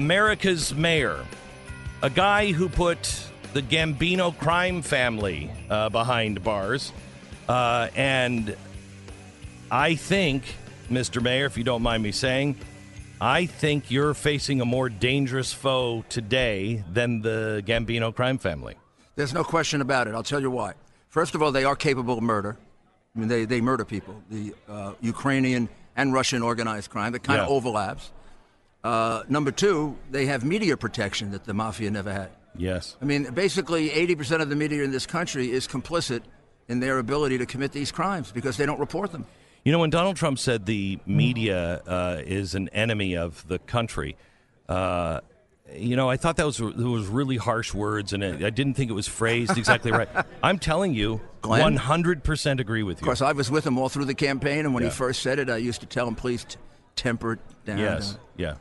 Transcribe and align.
America's 0.00 0.74
mayor, 0.74 1.24
a 2.02 2.10
guy 2.10 2.52
who 2.52 2.68
put 2.68 3.18
the 3.54 3.62
Gambino 3.62 4.36
crime 4.36 4.82
family 4.82 5.50
uh, 5.70 5.88
behind 5.88 6.44
bars. 6.44 6.92
Uh, 7.48 7.88
and 7.96 8.54
I 9.70 9.94
think, 9.94 10.42
Mr. 10.90 11.22
Mayor, 11.22 11.46
if 11.46 11.56
you 11.56 11.64
don't 11.64 11.80
mind 11.80 12.02
me 12.02 12.12
saying, 12.12 12.56
I 13.22 13.46
think 13.46 13.90
you're 13.90 14.12
facing 14.12 14.60
a 14.60 14.66
more 14.66 14.90
dangerous 14.90 15.54
foe 15.54 16.04
today 16.10 16.84
than 16.92 17.22
the 17.22 17.62
Gambino 17.66 18.14
crime 18.14 18.36
family. 18.36 18.74
There's 19.14 19.32
no 19.32 19.44
question 19.44 19.80
about 19.80 20.08
it. 20.08 20.14
I'll 20.14 20.22
tell 20.22 20.42
you 20.42 20.50
why. 20.50 20.74
First 21.08 21.34
of 21.34 21.40
all, 21.42 21.52
they 21.52 21.64
are 21.64 21.74
capable 21.74 22.18
of 22.18 22.22
murder. 22.22 22.58
I 23.14 23.18
mean, 23.18 23.28
they, 23.28 23.46
they 23.46 23.62
murder 23.62 23.86
people. 23.86 24.22
The 24.30 24.54
uh, 24.68 24.92
Ukrainian 25.00 25.70
and 25.96 26.12
Russian 26.12 26.42
organized 26.42 26.90
crime 26.90 27.12
that 27.12 27.22
kind 27.22 27.40
of 27.40 27.48
Yeah. 27.48 27.54
overlaps. 27.54 28.12
Uh, 28.86 29.24
number 29.28 29.50
two, 29.50 29.96
they 30.12 30.26
have 30.26 30.44
media 30.44 30.76
protection 30.76 31.32
that 31.32 31.44
the 31.44 31.52
mafia 31.52 31.90
never 31.90 32.12
had. 32.12 32.30
Yes. 32.56 32.96
I 33.02 33.04
mean, 33.04 33.24
basically, 33.34 33.90
80% 33.90 34.40
of 34.42 34.48
the 34.48 34.54
media 34.54 34.84
in 34.84 34.92
this 34.92 35.06
country 35.06 35.50
is 35.50 35.66
complicit 35.66 36.22
in 36.68 36.78
their 36.78 36.98
ability 37.00 37.38
to 37.38 37.46
commit 37.46 37.72
these 37.72 37.90
crimes 37.90 38.30
because 38.30 38.56
they 38.56 38.64
don't 38.64 38.78
report 38.78 39.10
them. 39.10 39.26
You 39.64 39.72
know, 39.72 39.80
when 39.80 39.90
Donald 39.90 40.14
Trump 40.16 40.38
said 40.38 40.66
the 40.66 41.00
media 41.04 41.82
uh, 41.84 42.22
is 42.24 42.54
an 42.54 42.68
enemy 42.68 43.16
of 43.16 43.46
the 43.48 43.58
country, 43.58 44.16
uh, 44.68 45.20
you 45.74 45.96
know, 45.96 46.08
I 46.08 46.16
thought 46.16 46.36
that 46.36 46.46
was 46.46 46.58
those 46.58 47.08
really 47.08 47.36
harsh 47.38 47.74
words, 47.74 48.12
and 48.12 48.24
I 48.24 48.46
I 48.46 48.50
didn't 48.50 48.74
think 48.74 48.88
it 48.88 48.94
was 48.94 49.08
phrased 49.08 49.58
exactly 49.58 49.90
right. 49.90 50.08
I'm 50.44 50.60
telling 50.60 50.94
you, 50.94 51.20
Glenn? 51.40 51.76
100% 51.76 52.60
agree 52.60 52.84
with 52.84 52.98
you. 52.98 53.02
Of 53.02 53.04
course, 53.06 53.20
I 53.20 53.32
was 53.32 53.50
with 53.50 53.66
him 53.66 53.76
all 53.78 53.88
through 53.88 54.04
the 54.04 54.14
campaign, 54.14 54.60
and 54.60 54.72
when 54.74 54.84
Yeah. 54.84 54.90
he 54.90 54.94
first 54.94 55.22
said 55.22 55.40
it, 55.40 55.50
I 55.50 55.56
used 55.56 55.80
to 55.80 55.86
tell 55.88 56.06
him, 56.06 56.14
please 56.14 56.44
t- 56.44 56.56
temper 56.94 57.32
it 57.32 57.40
down. 57.64 57.78
Yes. 57.78 58.16
Yeah. 58.36 58.54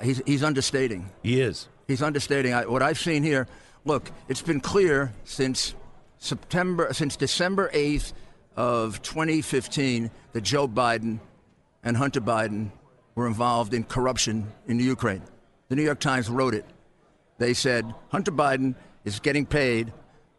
He's, 0.00 0.22
he's 0.26 0.42
understating. 0.42 1.10
He 1.22 1.40
is. 1.40 1.68
He's 1.86 2.02
understating. 2.02 2.54
I, 2.54 2.66
what 2.66 2.82
I've 2.82 2.98
seen 2.98 3.22
here, 3.22 3.46
look, 3.84 4.10
it's 4.28 4.42
been 4.42 4.60
clear 4.60 5.12
since 5.24 5.74
September, 6.18 6.92
since 6.92 7.16
December 7.16 7.70
8th 7.74 8.12
of 8.56 9.02
2015 9.02 10.10
that 10.32 10.40
Joe 10.42 10.68
Biden 10.68 11.18
and 11.82 11.96
Hunter 11.96 12.20
Biden 12.20 12.70
were 13.14 13.26
involved 13.26 13.74
in 13.74 13.84
corruption 13.84 14.46
in 14.66 14.78
the 14.78 14.84
Ukraine. 14.84 15.22
The 15.68 15.76
New 15.76 15.82
York 15.82 16.00
Times 16.00 16.28
wrote 16.28 16.54
it. 16.54 16.64
They 17.38 17.54
said 17.54 17.92
Hunter 18.10 18.30
Biden 18.30 18.74
is 19.04 19.20
getting 19.20 19.46
paid 19.46 19.92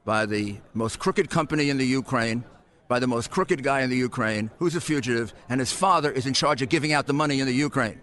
by 0.06 0.26
the 0.26 0.58
most 0.74 1.00
crooked 1.00 1.30
company 1.30 1.70
in 1.70 1.78
the 1.78 1.86
Ukraine, 1.86 2.44
by 2.88 3.00
the 3.00 3.08
most 3.08 3.32
crooked 3.32 3.64
guy 3.64 3.82
in 3.82 3.90
the 3.90 3.98
Ukraine, 3.98 4.52
who's 4.60 4.76
a 4.76 4.82
fugitive, 4.82 5.34
and 5.50 5.60
his 5.60 5.72
father 5.72 6.12
is 6.12 6.26
in 6.26 6.34
charge 6.34 6.62
of 6.62 6.70
giving 6.70 6.94
out 6.94 7.08
the 7.08 7.14
money 7.14 7.40
in 7.40 7.46
the 7.46 7.54
Ukraine. 7.54 8.02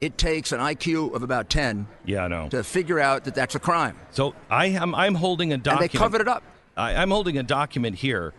It 0.00 0.16
takes 0.16 0.52
an 0.52 0.60
IQ 0.60 1.14
of 1.14 1.22
about 1.22 1.50
10 1.50 1.86
Yeah, 2.06 2.24
I 2.24 2.28
know. 2.28 2.48
to 2.48 2.64
figure 2.64 2.98
out 2.98 3.24
that 3.24 3.34
that's 3.34 3.54
a 3.54 3.58
crime. 3.60 3.96
So 4.12 4.34
I 4.48 4.66
am. 4.66 4.94
I'm 4.94 5.14
holding 5.14 5.50
a 5.52 5.54
And 5.54 5.62
document. 5.62 5.92
they 5.92 5.98
covered 5.98 6.20
it 6.22 6.28
up. 6.28 6.42
I, 6.76 6.94
I'm 6.94 7.10
holding 7.10 7.36
a 7.36 7.42
document 7.42 7.96
here. 7.96 8.32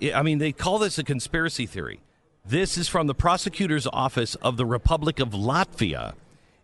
I 0.00 0.12
I 0.12 0.22
mean, 0.22 0.38
they 0.38 0.52
call 0.52 0.78
this 0.78 0.96
a 0.98 1.04
conspiracy 1.04 1.66
theory. 1.66 2.00
This 2.46 2.78
is 2.78 2.88
from 2.88 3.06
the 3.08 3.14
prosecutor's 3.14 3.86
office 3.92 4.34
of 4.36 4.56
the 4.56 4.64
Republic 4.64 5.18
of 5.20 5.30
Latvia. 5.30 6.14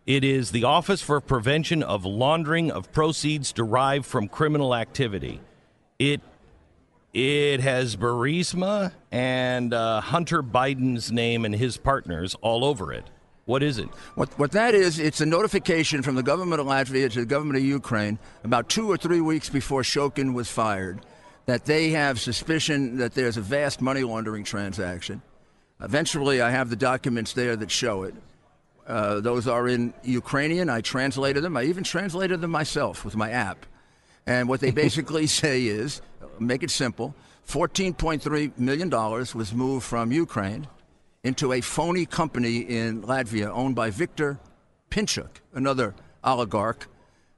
It 0.07 0.23
is 0.23 0.53
the 0.53 0.63
Office 0.63 1.03
for 1.03 1.21
Prevention 1.21 1.83
of 1.83 2.05
Laundering 2.05 2.71
of 2.71 2.93
Proceeds 2.93 3.53
Derived 3.53 4.07
from 4.07 4.29
Criminal 4.29 4.73
Activity. 4.75 5.41
It 5.99 6.21
it 7.13 7.61
has 7.61 7.97
Burisma 7.97 8.93
and 9.11 9.75
uh, 9.75 10.01
Hunter 10.01 10.43
Biden's 10.45 11.11
name 11.11 11.45
and 11.45 11.55
his 11.57 11.77
partners 11.77 12.37
all 12.41 12.65
over 12.65 12.93
it. 12.93 13.05
What 13.47 13.63
is 13.63 13.79
it? 13.79 13.89
What, 14.17 14.37
what 14.41 14.51
that 14.53 14.75
is, 14.75 14.99
it's 14.99 15.21
a 15.21 15.27
notification 15.27 16.03
from 16.03 16.17
the 16.17 16.23
government 16.23 16.61
of 16.61 16.67
Latvia 16.67 17.11
to 17.13 17.21
the 17.21 17.27
government 17.27 17.59
of 17.59 17.65
Ukraine 17.65 18.19
about 18.43 18.69
two 18.69 18.91
or 18.91 18.97
three 18.97 19.21
weeks 19.21 19.49
before 19.49 19.83
Shokin 19.83 20.35
was 20.35 20.51
fired 20.51 21.01
that 21.47 21.65
they 21.65 21.91
have 21.91 22.21
suspicion 22.21 22.97
that 22.99 23.15
there's 23.15 23.37
a 23.37 23.41
vast 23.41 23.81
money 23.81 24.03
laundering 24.03 24.43
transaction. 24.43 25.23
Eventually, 25.81 26.41
I 26.41 26.51
have 26.51 26.71
the 26.71 26.77
documents 26.77 27.35
there 27.35 27.55
that 27.55 27.71
show 27.71 28.03
it. 28.03 28.15
Uh, 28.85 29.21
those 29.21 29.47
are 29.47 29.69
in 29.69 29.95
Ukrainian. 30.03 30.69
I 30.69 30.81
translated 30.81 31.45
them. 31.45 31.57
I 31.57 31.65
even 31.65 31.85
translated 31.85 32.41
them 32.41 32.51
myself 32.51 33.05
with 33.05 33.15
my 33.15 33.31
app. 33.31 33.65
And 34.27 34.49
what 34.49 34.59
they 34.59 34.71
basically 34.85 35.29
say 35.29 35.67
is 35.67 36.03
make 36.41 36.65
it 36.65 36.71
simple 36.71 37.15
$14.3 37.47 38.59
million 38.59 38.91
was 38.91 39.55
moved 39.55 39.85
from 39.85 40.11
Ukraine 40.11 40.67
into 41.27 41.53
a 41.53 41.61
phony 41.61 42.07
company 42.07 42.59
in 42.59 43.03
Latvia 43.03 43.51
owned 43.51 43.75
by 43.75 43.91
Viktor 43.91 44.39
Pinchuk, 44.91 45.41
another 45.53 45.93
oligarch. 46.23 46.87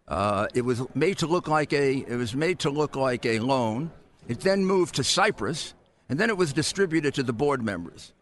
Uh, 0.07 0.47
it 0.55 0.63
was 0.63 0.83
made 0.95 1.17
to 1.19 1.27
look 1.27 1.49
like 1.49 1.73
a 1.73 1.99
it 2.07 2.17
was 2.17 2.35
made 2.35 2.59
to 2.61 2.71
look 2.71 2.97
like 2.97 3.25
a 3.25 3.39
loan. 3.41 3.91
It 4.29 4.41
then 4.41 4.65
moved 4.65 4.97
to 4.97 5.05
Cyprus, 5.05 5.73
and 6.09 6.21
then 6.21 6.29
it 6.29 6.37
was 6.37 6.53
distributed 6.53 7.15
to 7.15 7.23
the 7.23 7.33
board 7.33 7.63
members. 7.63 8.13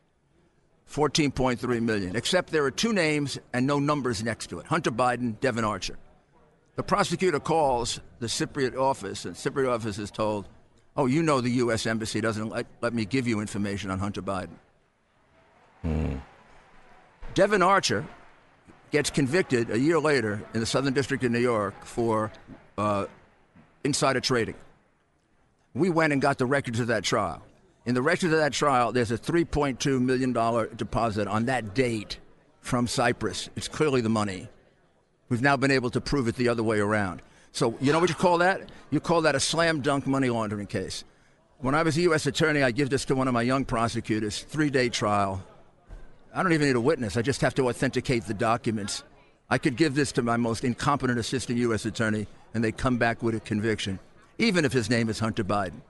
14.3 0.89 1.83
million. 1.83 2.15
Except 2.15 2.51
there 2.53 2.65
are 2.65 2.71
two 2.71 2.93
names 2.93 3.37
and 3.53 3.67
no 3.67 3.81
numbers 3.81 4.23
next 4.23 4.47
to 4.51 4.61
it: 4.61 4.67
Hunter 4.67 4.93
Biden, 4.93 5.39
Devon 5.41 5.65
Archer. 5.65 5.99
The 6.77 6.85
prosecutor 6.85 7.41
calls 7.41 8.01
the 8.21 8.29
Cypriot 8.29 8.77
office, 8.77 9.25
and 9.25 9.35
Cypriot 9.35 9.69
office 9.69 9.99
is 9.99 10.13
told, 10.13 10.47
"Oh, 10.97 11.07
you 11.07 11.25
know 11.25 11.41
the 11.41 11.59
U.S. 11.65 11.87
embassy 11.87 12.21
doesn't 12.21 12.51
let, 12.51 12.67
let 12.81 12.95
me 12.95 13.05
give 13.05 13.27
you 13.27 13.41
information 13.41 13.91
on 13.91 13.99
Hunter 13.99 14.23
Biden." 14.23 14.59
Devon 17.35 17.63
Archer 17.63 18.07
gets 18.91 19.11
convicted 19.11 19.71
a 19.71 19.79
year 19.79 19.99
later 19.99 20.43
in 20.55 20.61
the 20.61 20.67
Southern 20.67 20.95
District 20.95 21.23
of 21.23 21.31
New 21.31 21.39
York 21.39 21.85
for 21.85 22.33
uh, 22.79 23.07
insider 23.85 24.21
trading. 24.21 24.55
We 25.75 25.91
went 25.91 26.13
and 26.13 26.23
got 26.23 26.39
the 26.39 26.47
records 26.47 26.81
of 26.81 26.87
that 26.87 27.05
trial. 27.05 27.43
In 27.85 27.95
the 27.95 28.03
records 28.03 28.33
of 28.33 28.39
that 28.39 28.53
trial, 28.53 28.93
there's 28.93 29.11
a 29.11 29.19
$3.2 29.19 30.01
million 30.01 30.33
deposit 30.77 31.29
on 31.29 31.45
that 31.45 31.75
date 31.75 32.19
from 32.61 32.87
Cyprus. 32.87 33.49
It's 33.55 33.69
clearly 33.69 34.01
the 34.01 34.09
money. 34.09 34.49
We've 35.29 35.43
now 35.43 35.57
been 35.57 35.71
able 35.71 35.91
to 35.91 36.01
prove 36.01 36.29
it 36.29 36.37
the 36.37 36.49
other 36.49 36.63
way 36.63 36.79
around. 36.79 37.23
So, 37.53 37.77
you 37.81 37.93
know 37.93 38.01
what 38.01 38.09
you 38.09 38.15
call 38.15 38.39
that? 38.39 38.71
You 38.91 39.01
call 39.01 39.23
that 39.23 39.35
a 39.35 39.41
slam 39.41 39.83
dunk 39.83 40.07
money 40.07 40.31
laundering 40.31 40.67
case. 40.67 41.05
When 41.59 41.75
I 41.75 41.83
was 41.83 41.97
a 41.97 42.03
U.S. 42.03 42.27
attorney, 42.27 42.63
I 42.63 42.71
give 42.71 42.91
this 42.91 43.05
to 43.07 43.15
one 43.15 43.29
of 43.29 43.35
my 43.35 43.43
young 43.43 43.65
prosecutors, 43.65 44.43
three 44.43 44.69
day 44.69 44.89
trial. 44.89 45.43
I 46.35 46.43
don't 46.43 46.53
even 46.53 46.67
need 46.67 46.77
a 46.77 46.81
witness. 46.81 47.17
I 47.17 47.23
just 47.23 47.41
have 47.41 47.55
to 47.57 47.69
authenticate 47.69 48.25
the 48.27 48.35
documents. 48.35 49.03
I 49.49 49.59
could 49.59 49.77
give 49.77 49.95
this 49.95 50.13
to 50.13 50.23
my 50.23 50.37
most 50.37 50.65
incompetent 50.65 51.19
assistant 51.19 51.59
U.S. 51.61 51.85
attorney, 51.87 52.27
and 52.53 52.63
they 52.63 52.73
come 52.73 52.99
back 52.99 53.23
with 53.23 53.35
a 53.35 53.41
conviction, 53.41 53.99
even 54.39 54.65
if 54.65 54.73
his 54.73 54.91
name 54.91 55.09
is 55.09 55.19
Hunter 55.19 55.45
Biden. 55.45 55.81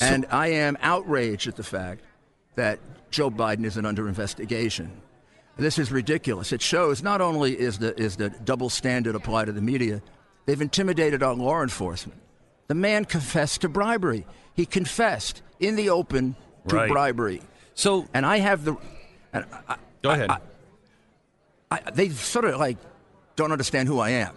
and 0.00 0.26
I 0.30 0.48
am 0.48 0.76
outraged 0.80 1.46
at 1.46 1.56
the 1.56 1.62
fact 1.62 2.02
that 2.56 2.78
Joe 3.10 3.30
Biden 3.30 3.64
isn't 3.64 3.84
under 3.84 4.08
investigation. 4.08 4.90
This 5.56 5.78
is 5.78 5.92
ridiculous. 5.92 6.52
It 6.52 6.62
shows 6.62 7.02
not 7.02 7.20
only 7.20 7.58
is 7.58 7.78
the, 7.78 7.98
is 8.00 8.16
the 8.16 8.30
double 8.30 8.70
standard 8.70 9.14
applied 9.14 9.46
to 9.46 9.52
the 9.52 9.60
media, 9.60 10.00
they've 10.46 10.60
intimidated 10.60 11.22
our 11.22 11.34
law 11.34 11.62
enforcement. 11.62 12.20
The 12.68 12.74
man 12.74 13.04
confessed 13.04 13.60
to 13.62 13.68
bribery. 13.68 14.26
He 14.54 14.64
confessed 14.64 15.42
in 15.58 15.76
the 15.76 15.90
open 15.90 16.34
to 16.68 16.76
Right. 16.76 16.90
bribery. 16.90 17.42
So 17.74 18.06
And 18.14 18.24
I 18.24 18.38
have 18.38 18.64
the. 18.64 18.76
And 19.32 19.44
I, 19.68 19.76
go 20.02 20.10
ahead. 20.10 20.30
I, 21.70 21.80
they 21.92 22.08
sort 22.10 22.44
of 22.44 22.58
like 22.58 22.78
don't 23.36 23.52
understand 23.52 23.88
who 23.88 23.98
I 24.00 24.10
am. 24.10 24.34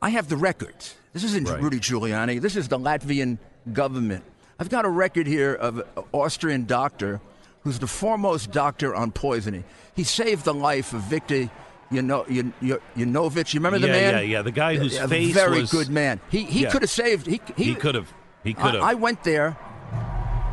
I 0.00 0.10
have 0.10 0.28
the 0.28 0.36
records. 0.36 0.94
This 1.12 1.24
isn't 1.24 1.48
Right. 1.48 1.60
Rudy 1.60 1.80
Giuliani. 1.80 2.40
This 2.40 2.56
is 2.56 2.68
the 2.68 2.78
Latvian 2.78 3.38
government. 3.72 4.24
I've 4.58 4.68
got 4.70 4.84
a 4.84 4.88
record 4.88 5.26
here 5.26 5.54
of 5.54 5.78
an 5.78 5.84
Austrian 6.12 6.66
doctor 6.66 7.20
who's 7.62 7.78
the 7.78 7.86
foremost 7.86 8.52
doctor 8.52 8.94
on 8.94 9.10
poisoning. 9.10 9.64
He 9.94 10.04
saved 10.04 10.44
the 10.44 10.54
life 10.54 10.92
of 10.94 11.00
Viktor 11.02 11.50
Yano, 11.90 12.28
Yan- 12.30 12.54
Yan- 12.60 12.78
Yanovich. 12.96 13.52
You 13.52 13.58
remember 13.60 13.80
the 13.80 13.88
Yeah, 13.88 13.92
man? 13.92 14.14
yeah, 14.14 14.20
yeah, 14.20 14.26
yeah. 14.36 14.42
the 14.42 14.52
guy 14.52 14.76
whose 14.76 14.96
a 14.96 15.08
face 15.08 15.34
very 15.34 15.62
was- 15.62 15.70
good 15.72 15.88
man. 15.90 16.20
He 16.30 16.44
he 16.44 16.62
Yeah. 16.62 16.70
could 16.70 16.82
have 16.82 16.90
saved. 16.90 17.26
He 17.26 17.40
he 17.56 17.74
could 17.74 17.96
have. 17.96 18.12
He 18.44 18.54
could 18.54 18.74
have. 18.74 18.82
I, 18.82 18.92
I 18.92 18.94
went 18.94 19.24
there. 19.24 19.56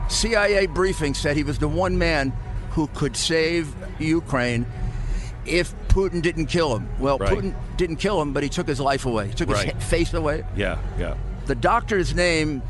CIA 0.09 0.65
briefing 0.67 1.13
said 1.13 1.35
he 1.37 1.43
was 1.43 1.59
the 1.59 1.67
one 1.67 1.97
man 1.97 2.33
who 2.77 2.85
could 2.93 3.17
save 3.17 3.73
Ukraine 3.97 4.67
if 5.47 5.73
Putin 5.87 6.21
didn't 6.21 6.45
kill 6.45 6.75
him. 6.77 6.87
Well, 6.99 7.17
Right. 7.17 7.33
Putin 7.35 7.55
didn't 7.75 7.95
kill 7.95 8.21
him, 8.21 8.33
but 8.33 8.43
he 8.43 8.49
took 8.49 8.67
his 8.67 8.79
life 8.79 9.07
away. 9.07 9.29
He 9.29 9.33
took 9.33 9.49
Right. 9.49 9.73
his 9.73 9.83
face 9.89 10.13
away. 10.13 10.43
yeah, 10.55 10.77
yeah. 10.99 11.15
The 11.47 11.55
doctor's 11.55 12.13
name 12.13 12.61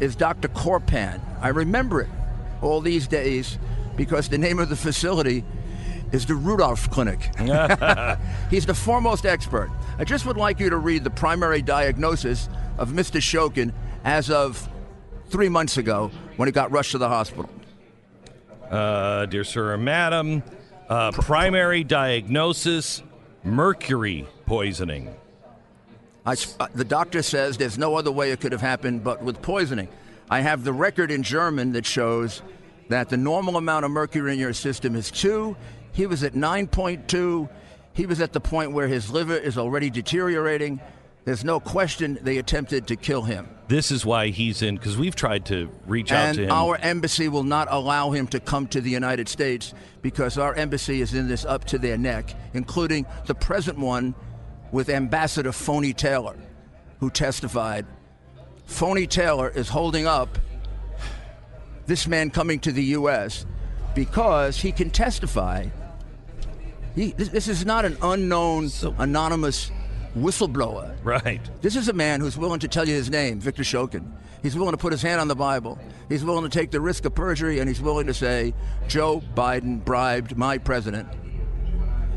is 0.00 0.16
Dr. 0.16 0.48
Korpan. 0.48 1.20
I 1.42 1.48
remember 1.48 2.00
it 2.00 2.08
all 2.62 2.80
these 2.80 3.06
days 3.06 3.58
because 3.96 4.30
the 4.30 4.38
name 4.38 4.58
of 4.58 4.70
the 4.70 4.76
facility 4.76 5.44
is 6.10 6.24
the 6.24 6.36
Rudolph 6.36 6.90
Clinic. 6.90 7.20
He's 8.50 8.64
the 8.64 8.74
foremost 8.74 9.26
expert. 9.26 9.70
I 9.98 10.04
just 10.04 10.24
would 10.24 10.38
like 10.38 10.58
you 10.58 10.70
to 10.70 10.78
read 10.78 11.04
the 11.04 11.10
primary 11.10 11.60
diagnosis 11.60 12.48
of 12.78 12.92
Mr. 12.92 13.20
Shokin 13.20 13.74
as 14.04 14.30
of 14.30 14.66
three 15.28 15.50
months 15.50 15.76
ago 15.76 16.10
when 16.38 16.48
he 16.48 16.52
got 16.52 16.72
rushed 16.72 16.92
to 16.92 16.98
the 16.98 17.08
hospital. 17.08 17.50
Uh, 18.70 19.26
dear 19.26 19.42
sir 19.42 19.72
or 19.72 19.76
madam, 19.76 20.44
uh, 20.88 21.10
primary 21.10 21.82
diagnosis 21.82 23.02
mercury 23.42 24.24
poisoning. 24.46 25.12
I, 26.24 26.36
uh, 26.60 26.68
the 26.72 26.84
doctor 26.84 27.22
says 27.22 27.56
there's 27.56 27.78
no 27.78 27.96
other 27.96 28.12
way 28.12 28.30
it 28.30 28.40
could 28.40 28.52
have 28.52 28.60
happened 28.60 29.02
but 29.02 29.24
with 29.24 29.42
poisoning. 29.42 29.88
I 30.30 30.42
have 30.42 30.62
the 30.62 30.72
record 30.72 31.10
in 31.10 31.24
German 31.24 31.72
that 31.72 31.84
shows 31.84 32.42
that 32.90 33.08
the 33.08 33.16
normal 33.16 33.56
amount 33.56 33.86
of 33.86 33.90
mercury 33.90 34.34
in 34.34 34.38
your 34.38 34.52
system 34.52 34.94
is 34.94 35.10
2. 35.10 35.56
He 35.90 36.06
was 36.06 36.22
at 36.22 36.34
9.2. 36.34 37.48
He 37.92 38.06
was 38.06 38.20
at 38.20 38.32
the 38.32 38.40
point 38.40 38.70
where 38.70 38.86
his 38.86 39.10
liver 39.10 39.36
is 39.36 39.58
already 39.58 39.90
deteriorating. 39.90 40.78
There's 41.24 41.44
no 41.44 41.60
question 41.60 42.18
they 42.22 42.38
attempted 42.38 42.86
to 42.88 42.96
kill 42.96 43.22
him. 43.22 43.48
This 43.68 43.90
is 43.90 44.04
why 44.06 44.28
he's 44.28 44.62
in, 44.62 44.76
because 44.76 44.96
we've 44.96 45.14
tried 45.14 45.46
to 45.46 45.70
reach 45.86 46.10
out 46.10 46.28
and 46.28 46.36
to 46.38 46.44
him. 46.44 46.50
our 46.50 46.76
embassy 46.76 47.28
will 47.28 47.44
not 47.44 47.68
allow 47.70 48.10
him 48.10 48.26
to 48.28 48.40
come 48.40 48.66
to 48.68 48.80
the 48.80 48.90
United 48.90 49.28
States 49.28 49.74
because 50.02 50.38
our 50.38 50.54
embassy 50.54 51.00
is 51.02 51.14
in 51.14 51.28
this 51.28 51.44
up 51.44 51.66
to 51.66 51.78
their 51.78 51.98
neck, 51.98 52.34
including 52.54 53.06
the 53.26 53.34
present 53.34 53.78
one 53.78 54.14
with 54.72 54.88
Ambassador 54.88 55.52
Phony 55.52 55.92
Taylor, 55.92 56.36
who 57.00 57.10
testified. 57.10 57.86
Phony 58.64 59.06
Taylor 59.06 59.50
is 59.50 59.68
holding 59.68 60.06
up 60.06 60.38
this 61.86 62.06
man 62.06 62.30
coming 62.30 62.58
to 62.60 62.72
the 62.72 62.84
U.S. 62.84 63.44
because 63.94 64.60
he 64.60 64.72
can 64.72 64.90
testify. 64.90 65.66
He, 66.94 67.12
this, 67.12 67.28
this 67.28 67.48
is 67.48 67.66
not 67.66 67.84
an 67.84 67.96
unknown, 68.02 68.68
So- 68.68 68.94
anonymous 68.98 69.70
whistleblower. 70.16 70.96
right. 71.04 71.40
This 71.60 71.76
is 71.76 71.88
a 71.88 71.92
man 71.92 72.20
who's 72.20 72.36
willing 72.36 72.60
to 72.60 72.68
tell 72.68 72.86
you 72.86 72.94
his 72.94 73.10
name, 73.10 73.40
Victor 73.40 73.62
Shokin. 73.62 74.10
He's 74.42 74.56
willing 74.56 74.72
to 74.72 74.78
put 74.78 74.92
his 74.92 75.02
hand 75.02 75.20
on 75.20 75.28
the 75.28 75.36
Bible. 75.36 75.78
He's 76.08 76.24
willing 76.24 76.44
to 76.44 76.50
take 76.50 76.70
the 76.70 76.80
risk 76.80 77.04
of 77.04 77.14
perjury, 77.14 77.58
and 77.58 77.68
he's 77.68 77.80
willing 77.80 78.06
to 78.06 78.14
say, 78.14 78.54
Joe 78.88 79.22
Biden 79.34 79.84
bribed 79.84 80.36
my 80.36 80.58
president 80.58 81.08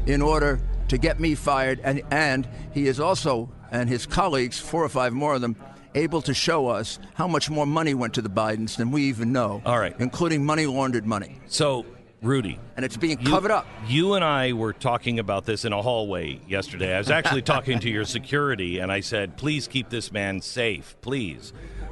in 0.05 0.21
order 0.21 0.59
to 0.87 0.97
get 0.97 1.19
me 1.19 1.35
fired. 1.35 1.79
And, 1.83 2.01
and 2.11 2.47
he 2.73 2.87
is 2.87 2.99
also, 2.99 3.49
and 3.71 3.89
his 3.89 4.05
colleagues, 4.05 4.59
four 4.59 4.83
or 4.83 4.89
five 4.89 5.13
more 5.13 5.35
of 5.35 5.41
them, 5.41 5.55
able 5.95 6.21
to 6.23 6.33
show 6.33 6.67
us 6.67 6.99
how 7.13 7.27
much 7.27 7.49
more 7.49 7.65
money 7.65 7.93
went 7.93 8.13
to 8.15 8.21
the 8.21 8.29
Bidens 8.29 8.77
than 8.77 8.91
we 8.91 9.03
even 9.03 9.31
know. 9.31 9.61
All 9.65 9.77
right. 9.77 9.95
Including 9.99 10.45
money 10.45 10.65
laundered 10.65 11.05
money. 11.05 11.39
So, 11.47 11.85
Rudy, 12.23 12.57
And 12.77 12.85
it's 12.85 12.95
being 12.97 13.19
you- 13.19 13.29
covered 13.29 13.51
up. 13.51 13.67
You 13.87 14.13
and 14.13 14.23
I 14.23 14.53
were 14.53 14.73
talking 14.73 15.19
about 15.19 15.45
this 15.45 15.65
in 15.65 15.73
a 15.73 15.81
hallway 15.81 16.39
yesterday. 16.47 16.95
I 16.95 16.97
was 16.97 17.11
actually 17.11 17.41
talking 17.53 17.79
to 17.81 17.89
your 17.89 18.05
security, 18.05 18.79
and 18.79 18.91
I 18.91 19.01
said, 19.01 19.35
"Please 19.37 19.67
keep 19.67 19.89
this 19.89 20.11
man 20.11 20.41
safe, 20.41 20.95
please," 21.01 21.51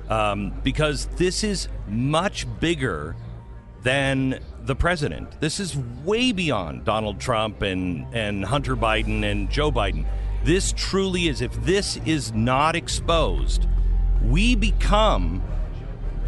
um, 0.10 0.54
because 0.64 1.06
this 1.18 1.44
is 1.44 1.68
much 1.88 2.48
bigger 2.60 3.16
than 3.84 4.40
the 4.64 4.76
president. 4.76 5.40
This 5.42 5.60
is 5.60 5.76
way 6.06 6.32
beyond 6.32 6.86
Donald 6.86 7.20
Trump 7.20 7.62
and 7.62 8.06
and 8.14 8.46
Hunter 8.46 8.76
Biden 8.78 9.24
and 9.30 9.50
Joe 9.50 9.72
Biden. 9.72 10.06
This 10.44 10.74
truly 10.76 11.28
is. 11.28 11.42
If 11.42 11.54
this 11.66 11.98
is 12.06 12.32
not 12.34 12.76
exposed, 12.76 13.68
we 14.24 14.56
become 14.56 15.44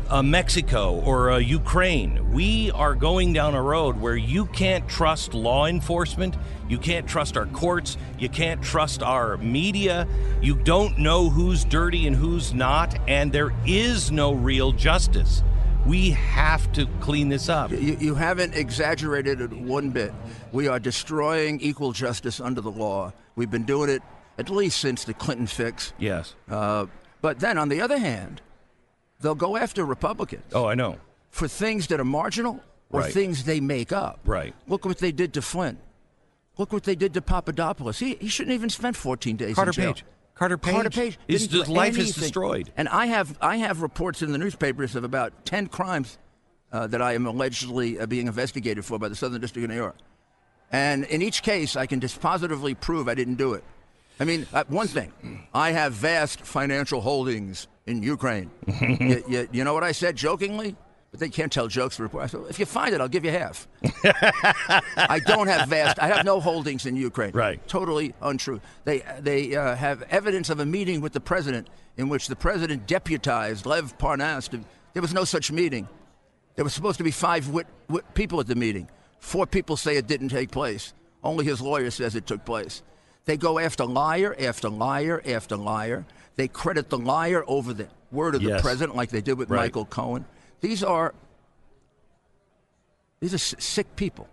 a 0.09 0.21
Mexico 0.21 1.01
or 1.05 1.29
a 1.29 1.39
Ukraine. 1.39 2.31
We 2.31 2.71
are 2.71 2.95
going 2.95 3.33
down 3.33 3.55
a 3.55 3.61
road 3.61 3.99
where 3.99 4.15
you 4.15 4.45
can't 4.47 4.87
trust 4.87 5.33
law 5.33 5.65
enforcement, 5.65 6.35
you 6.69 6.77
can't 6.77 7.07
trust 7.07 7.37
our 7.37 7.45
courts, 7.47 7.97
you 8.19 8.29
can't 8.29 8.61
trust 8.61 9.01
our 9.03 9.37
media, 9.37 10.07
you 10.41 10.55
don't 10.55 10.97
know 10.97 11.29
who's 11.29 11.65
dirty 11.65 12.07
and 12.07 12.15
who's 12.15 12.53
not, 12.53 12.97
and 13.07 13.31
there 13.31 13.53
is 13.65 14.11
no 14.11 14.33
real 14.33 14.71
justice. 14.71 15.43
We 15.85 16.11
have 16.11 16.71
to 16.73 16.85
clean 17.01 17.29
this 17.29 17.49
up. 17.49 17.71
You, 17.71 17.97
you 17.99 18.15
haven't 18.15 18.55
exaggerated 18.55 19.41
it 19.41 19.51
one 19.51 19.89
bit. 19.89 20.13
We 20.51 20.67
are 20.67 20.79
destroying 20.79 21.59
equal 21.59 21.91
justice 21.91 22.39
under 22.39 22.61
the 22.61 22.71
law. 22.71 23.13
We've 23.35 23.51
been 23.51 23.65
doing 23.65 23.89
it 23.89 24.01
at 24.37 24.49
least 24.49 24.79
since 24.79 25.03
the 25.03 25.13
Clinton 25.13 25.47
fix. 25.47 25.93
Yes. 25.97 26.35
Uh, 26.49 26.87
but 27.21 27.39
then, 27.39 27.57
on 27.57 27.69
the 27.69 27.81
other 27.81 27.97
hand, 27.97 28.41
they'll 29.23 29.33
go 29.33 29.57
after 29.57 29.83
Republicans 29.83 30.43
Oh, 30.53 30.65
I 30.67 30.75
know. 30.75 30.97
for 31.31 31.47
things 31.47 31.87
that 31.87 31.99
are 31.99 32.05
marginal 32.05 32.59
or 32.91 32.99
Right. 33.01 33.11
things 33.13 33.45
they 33.45 33.59
make 33.59 33.91
up. 33.91 34.19
Right. 34.25 34.53
Look 34.67 34.85
what 34.85 34.99
they 34.99 35.11
did 35.11 35.33
to 35.33 35.41
Flynn. 35.41 35.79
Look 36.59 36.71
what 36.71 36.83
they 36.83 36.93
did 36.95 37.15
to 37.15 37.21
Papadopoulos. 37.23 37.97
He, 37.97 38.13
he 38.21 38.27
shouldn't 38.27 38.53
even 38.53 38.69
spent 38.69 38.95
14 38.95 39.35
days 39.37 39.55
Carter 39.55 39.69
in 39.71 39.73
jail. 39.73 39.93
Page. 39.93 40.05
Carter 40.35 40.57
Page. 40.59 40.73
Carter 40.73 40.89
Page. 40.91 41.17
His 41.27 41.47
didn't 41.47 41.65
do 41.67 41.73
life 41.73 41.97
is 41.97 42.13
destroyed. 42.13 42.71
And 42.77 42.87
I 42.89 43.07
have 43.07 43.35
I 43.41 43.57
have 43.57 43.81
reports 43.81 44.21
in 44.21 44.31
the 44.31 44.37
newspapers 44.37 44.95
of 44.95 45.03
about 45.03 45.45
10 45.45 45.67
crimes 45.67 46.17
uh, 46.71 46.85
that 46.87 47.01
I 47.01 47.13
am 47.13 47.25
allegedly 47.25 47.99
uh, 47.99 48.05
being 48.05 48.27
investigated 48.27 48.85
for 48.85 48.99
by 48.99 49.09
the 49.09 49.15
Southern 49.15 49.41
District 49.41 49.63
of 49.63 49.69
New 49.71 49.75
York. 49.75 49.95
And 50.71 51.03
in 51.05 51.21
each 51.21 51.43
case, 51.43 51.75
I 51.75 51.85
can 51.85 51.99
dispositively 51.99 52.79
prove 52.79 53.07
I 53.07 53.13
didn't 53.15 53.35
do 53.35 53.53
it. 53.53 53.63
I 54.19 54.25
mean, 54.25 54.45
uh, 54.53 54.63
one 54.67 54.87
thing, 54.87 55.11
I 55.53 55.71
have 55.71 55.93
vast 55.93 56.41
financial 56.41 57.01
holdings 57.01 57.67
in 57.85 58.03
Ukraine. 58.03 58.51
you, 58.81 59.23
you, 59.27 59.49
you 59.51 59.63
know 59.63 59.73
what 59.73 59.83
I 59.83 59.91
said 59.91 60.15
jokingly? 60.15 60.75
But 61.11 61.19
they 61.19 61.29
can't 61.29 61.51
tell 61.51 61.67
jokes 61.67 61.99
report. 61.99 62.23
I 62.23 62.27
said, 62.27 62.41
if 62.49 62.57
you 62.57 62.65
find 62.65 62.95
it, 62.95 62.99
I'll 62.99 63.07
give 63.07 63.23
you 63.23 63.29
half. 63.29 63.67
I 64.97 65.21
don't 65.23 65.45
have 65.45 65.69
vast. 65.69 65.99
I 65.99 66.07
have 66.07 66.25
no 66.25 66.39
holdings 66.39 66.87
in 66.87 66.95
Ukraine. 66.95 67.33
Right. 67.33 67.65
Totally 67.67 68.15
untrue. 68.19 68.59
They 68.83 69.03
they 69.19 69.55
uh, 69.55 69.75
have 69.75 70.01
evidence 70.09 70.49
of 70.49 70.59
a 70.59 70.65
meeting 70.65 71.01
with 71.01 71.13
the 71.13 71.19
president 71.19 71.67
in 71.97 72.09
which 72.09 72.27
the 72.29 72.35
president 72.35 72.87
deputized 72.87 73.67
Lev 73.67 73.95
Parnas. 73.99 74.49
To, 74.49 74.61
there 74.93 75.03
was 75.03 75.13
no 75.13 75.23
such 75.23 75.51
meeting. 75.51 75.87
There 76.55 76.65
was 76.65 76.73
supposed 76.73 76.97
to 76.97 77.03
be 77.03 77.11
five 77.11 77.47
wit, 77.49 77.67
wit, 77.89 78.05
people 78.15 78.39
at 78.39 78.47
the 78.47 78.55
meeting. 78.55 78.89
Four 79.19 79.45
people 79.45 79.77
say 79.77 79.97
it 79.97 80.07
didn't 80.07 80.29
take 80.29 80.49
place. 80.49 80.95
Only 81.23 81.45
his 81.45 81.61
lawyer 81.61 81.91
says 81.91 82.15
it 82.15 82.25
took 82.25 82.43
place. 82.43 82.81
They 83.25 83.37
go 83.37 83.59
after 83.59 83.85
liar 83.85 84.35
after 84.39 84.67
liar 84.67 85.21
after 85.25 85.55
liar. 85.55 86.05
They 86.35 86.47
credit 86.47 86.89
the 86.89 86.97
liar 86.97 87.43
over 87.47 87.73
the 87.73 87.87
word 88.11 88.35
of 88.35 88.41
the 88.41 88.59
president, 88.59 88.95
like 88.95 89.09
they 89.09 89.21
did 89.21 89.37
with 89.37 89.49
Right. 89.49 89.61
Michael 89.61 89.85
Cohen. 89.85 90.25
These 90.61 90.83
are 90.83 91.13
these 93.19 93.33
are 93.33 93.37
sick 93.37 93.95
people. 93.95 94.27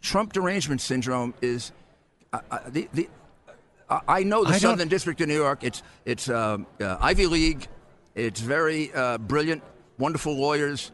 Trump 0.00 0.32
derangement 0.32 0.80
syndrome 0.80 1.34
is. 1.42 1.72
Uh, 2.32 2.40
uh, 2.50 2.58
the, 2.68 2.88
the, 2.92 3.08
I- 3.90 4.00
I 4.08 4.22
know 4.22 4.42
the 4.42 4.48
I 4.50 4.52
don't- 4.52 4.60
Southern 4.60 4.88
District 4.88 5.20
of 5.20 5.28
New 5.28 5.34
York. 5.36 5.64
It's 5.64 5.82
it's 6.04 6.28
um, 6.28 6.66
uh, 6.80 6.96
Ivy 7.00 7.26
League. 7.26 7.66
It's 8.14 8.40
very 8.40 8.92
uh, 8.94 9.18
brilliant, 9.18 9.62
wonderful 9.98 10.34
lawyers. 10.36 10.92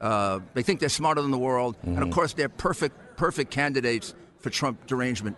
Uh, 0.00 0.40
they 0.54 0.62
think 0.62 0.80
they're 0.80 0.88
smarter 0.88 1.20
than 1.20 1.30
the 1.30 1.38
world, 1.38 1.76
and 1.82 1.94
Mm-hmm. 1.94 2.02
of 2.04 2.10
course, 2.10 2.32
they're 2.32 2.48
perfect 2.48 3.16
perfect 3.16 3.50
candidates 3.50 4.14
for 4.38 4.48
Trump 4.50 4.86
derangement 4.86 5.36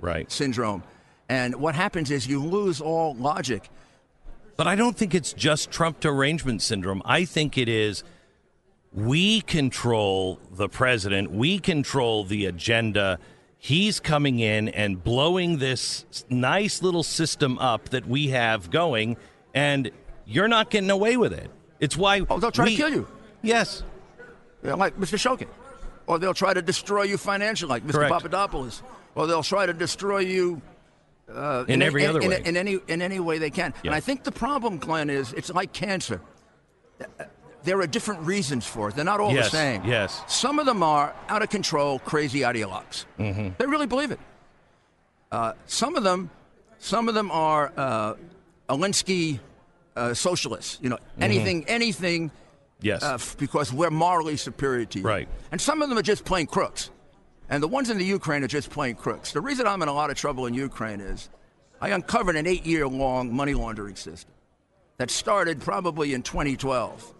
Right. 0.00 0.30
syndrome. 0.30 0.82
And 1.28 1.56
what 1.56 1.74
happens 1.74 2.10
is 2.10 2.26
you 2.26 2.42
lose 2.44 2.80
all 2.80 3.14
logic. 3.14 3.68
But 4.56 4.66
I 4.66 4.76
don't 4.76 4.96
think 4.96 5.14
it's 5.14 5.32
just 5.32 5.70
Trump 5.70 6.00
derangement 6.00 6.62
syndrome. 6.62 7.02
I 7.04 7.24
think 7.24 7.58
it 7.58 7.68
is 7.68 8.04
we 8.92 9.40
control 9.40 10.38
the 10.52 10.68
president, 10.68 11.32
we 11.32 11.58
control 11.58 12.24
the 12.24 12.46
agenda. 12.46 13.18
He's 13.58 13.98
coming 13.98 14.38
in 14.40 14.68
and 14.68 15.02
blowing 15.02 15.58
this 15.58 16.04
nice 16.28 16.82
little 16.82 17.02
system 17.02 17.58
up 17.58 17.88
that 17.88 18.06
we 18.06 18.28
have 18.28 18.70
going, 18.70 19.16
and 19.54 19.90
you're 20.26 20.48
not 20.48 20.70
getting 20.70 20.90
away 20.90 21.16
with 21.16 21.32
it. 21.32 21.50
It's 21.80 21.96
why. 21.96 22.20
Oh, 22.28 22.38
they'll 22.38 22.52
try 22.52 22.66
we- 22.66 22.70
to 22.72 22.76
kill 22.76 22.90
you. 22.90 23.08
Yes. 23.42 23.82
know, 24.62 24.76
like 24.76 24.96
Mr. 24.98 25.18
Shokin. 25.18 25.48
Or 26.06 26.18
they'll 26.18 26.34
try 26.34 26.54
to 26.54 26.62
destroy 26.62 27.02
you 27.02 27.16
financially, 27.16 27.68
like 27.70 27.84
Mr. 27.84 27.92
Correct. 27.92 28.12
Papadopoulos. 28.12 28.82
Or 29.14 29.26
they'll 29.26 29.42
try 29.42 29.66
to 29.66 29.72
destroy 29.72 30.18
you 30.18 30.60
uh, 31.34 31.64
In 31.68 31.82
every 31.82 32.06
other 32.06 32.20
in, 32.20 32.28
way. 32.28 32.42
In, 32.44 32.56
any 32.56 32.78
in 32.88 33.02
any 33.02 33.20
way 33.20 33.38
they 33.38 33.50
can. 33.50 33.72
Yeah. 33.82 33.90
And 33.90 33.94
I 33.94 34.00
think 34.00 34.24
the 34.24 34.32
problem, 34.32 34.78
Glenn, 34.78 35.10
is 35.10 35.32
it's 35.32 35.50
like 35.52 35.72
cancer. 35.72 36.20
There 37.64 37.80
are 37.80 37.86
different 37.86 38.20
reasons 38.26 38.66
for 38.66 38.88
it. 38.90 38.94
They're 38.94 39.04
not 39.06 39.20
all 39.20 39.32
Yes, 39.32 39.50
the 39.50 39.56
same. 39.56 39.84
yes. 39.84 40.22
Some 40.28 40.58
of 40.58 40.66
them 40.66 40.82
are 40.82 41.14
out 41.28 41.42
of 41.42 41.48
control, 41.48 41.98
crazy 41.98 42.40
ideologues. 42.40 43.06
Mm-hmm. 43.18 43.48
They 43.56 43.66
really 43.66 43.86
believe 43.86 44.10
it. 44.10 44.20
Uh, 45.32 45.54
some 45.66 45.96
of 45.96 46.02
them, 46.04 46.30
some 46.78 47.08
of 47.08 47.14
them 47.14 47.30
are 47.30 47.72
uh, 47.76 48.14
Alinsky 48.68 49.40
uh, 49.96 50.12
socialists. 50.12 50.78
You 50.82 50.90
know, 50.90 50.98
anything, 51.18 51.64
anything 51.66 52.30
Yes. 52.82 53.02
uh, 53.02 53.14
f- 53.14 53.36
because 53.38 53.72
we're 53.72 53.90
morally 53.90 54.36
superior 54.36 54.84
to 54.84 54.98
you. 54.98 55.04
Right. 55.04 55.28
And 55.50 55.58
some 55.58 55.80
of 55.80 55.88
them 55.88 55.96
are 55.96 56.02
just 56.02 56.24
plain 56.26 56.46
crooks. 56.46 56.90
And 57.48 57.62
the 57.62 57.68
ones 57.68 57.90
in 57.90 57.98
the 57.98 58.04
Ukraine 58.04 58.42
are 58.42 58.48
just 58.48 58.70
plain 58.70 58.94
crooks. 58.94 59.32
The 59.32 59.40
reason 59.40 59.66
I'm 59.66 59.82
in 59.82 59.88
a 59.88 59.92
lot 59.92 60.10
of 60.10 60.16
trouble 60.16 60.46
in 60.46 60.54
Ukraine 60.54 61.00
is 61.00 61.28
I 61.80 61.90
uncovered 61.90 62.36
an 62.36 62.46
eight 62.46 62.64
year 62.64 62.88
long 62.88 63.34
money 63.34 63.54
laundering 63.54 63.96
system 63.96 64.32
that 64.96 65.10
started 65.10 65.60
probably 65.60 66.14
in 66.14 66.22
2012 66.22 67.14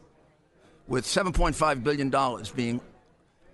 with 0.86 1.04
$7.5 1.04 1.82
billion 1.82 2.10
being, 2.54 2.80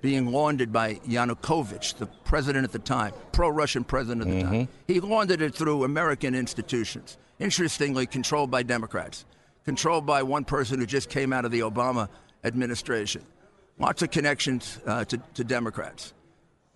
being 0.00 0.27
laundered 0.31 0.73
by 0.73 0.95
Yanukovych, 0.97 1.97
the 1.99 2.07
president 2.07 2.65
at 2.65 2.73
the 2.73 2.79
time, 2.79 3.12
pro 3.33 3.49
Russian 3.49 3.85
president 3.85 4.29
at 4.29 4.35
the 4.35 4.43
time. 4.43 4.69
He 4.87 5.00
laundered 5.00 5.43
it 5.43 5.55
through 5.55 5.85
American 5.85 6.35
institutions, 6.35 7.19
interestingly, 7.39 8.07
controlled 8.07 8.50
by 8.50 8.62
Democrats, 8.62 9.25
controlled 9.65 10.07
by 10.07 10.23
one 10.23 10.45
person 10.45 10.79
who 10.79 10.87
just 10.87 11.09
came 11.09 11.33
out 11.33 11.45
of 11.45 11.50
the 11.50 11.61
Obama 11.61 12.09
administration. 12.45 13.23
Lots 13.79 14.03
of 14.03 14.11
connections 14.11 14.79
uh, 14.87 15.05
to, 15.07 15.19
to 15.35 15.45
Democrats. 15.45 16.12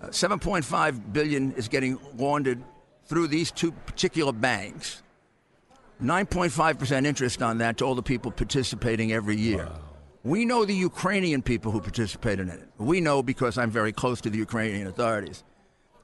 Uh, 0.00 0.08
7.5 0.08 1.12
billion 1.12 1.52
is 1.52 1.68
getting 1.68 1.98
laundered 2.16 2.62
through 3.06 3.28
these 3.28 3.50
two 3.50 3.72
particular 3.72 4.32
banks. 4.32 5.02
9.5% 6.02 7.06
interest 7.06 7.42
on 7.42 7.58
that 7.58 7.78
to 7.78 7.84
all 7.84 7.94
the 7.94 8.02
people 8.02 8.30
participating 8.30 9.12
every 9.12 9.36
year. 9.36 9.66
Wow. 9.66 9.80
We 10.24 10.44
know 10.44 10.64
the 10.64 10.74
Ukrainian 10.74 11.42
people 11.42 11.70
who 11.70 11.80
participated 11.80 12.48
in 12.48 12.54
it. 12.54 12.68
We 12.78 13.00
know 13.00 13.22
because 13.22 13.58
I'm 13.58 13.70
very 13.70 13.92
close 13.92 14.20
to 14.22 14.30
the 14.30 14.38
Ukrainian 14.38 14.86
authorities. 14.86 15.44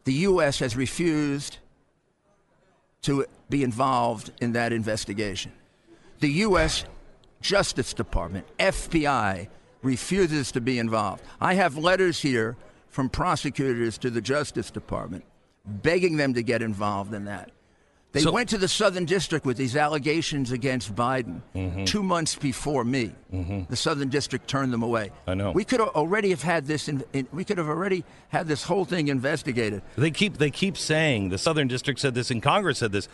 The 0.04 0.12
U.S. 0.12 0.58
has 0.58 0.76
refused 0.76 1.58
to 3.02 3.24
be 3.48 3.62
involved 3.62 4.30
in 4.40 4.52
that 4.52 4.72
investigation. 4.72 5.52
The 6.20 6.30
U.S. 6.44 6.84
Justice 7.40 7.94
Department, 7.94 8.46
FBI, 8.58 9.48
refuses 9.82 10.52
to 10.52 10.60
be 10.60 10.78
involved. 10.78 11.22
I 11.40 11.54
have 11.54 11.78
letters 11.78 12.20
here 12.20 12.56
from 12.90 13.08
prosecutors 13.08 13.96
to 13.98 14.10
the 14.10 14.20
Justice 14.20 14.70
Department 14.70 15.24
begging 15.64 16.16
them 16.16 16.34
to 16.34 16.42
get 16.42 16.62
involved 16.62 17.14
in 17.14 17.26
that. 17.26 17.50
They 18.12 18.20
so, 18.20 18.32
went 18.32 18.48
to 18.48 18.58
the 18.58 18.66
Southern 18.66 19.04
District 19.04 19.46
with 19.46 19.56
these 19.56 19.76
allegations 19.76 20.50
against 20.50 20.96
Biden 20.96 21.42
mm-hmm. 21.54 21.84
two 21.84 22.02
months 22.02 22.34
before 22.34 22.82
me. 22.82 23.12
Mm-hmm. 23.32 23.62
The 23.68 23.76
Southern 23.76 24.08
District 24.08 24.48
turned 24.48 24.72
them 24.72 24.82
away. 24.82 25.12
I 25.28 25.34
know. 25.34 25.52
We 25.52 25.64
could 25.64 25.80
already 25.80 26.30
have 26.30 26.42
had 26.42 26.66
this. 26.66 26.88
In, 26.88 27.04
in, 27.12 27.28
we 27.32 27.44
could 27.44 27.58
have 27.58 27.68
already 27.68 28.04
had 28.30 28.48
this 28.48 28.64
whole 28.64 28.84
thing 28.84 29.06
investigated. 29.06 29.82
They 29.96 30.10
keep 30.10 30.38
they 30.38 30.50
keep 30.50 30.76
saying 30.76 31.28
the 31.28 31.38
Southern 31.38 31.68
District 31.68 32.00
said 32.00 32.14
this 32.14 32.32
and 32.32 32.42
Congress 32.42 32.78
said 32.78 32.90
this 32.90 33.08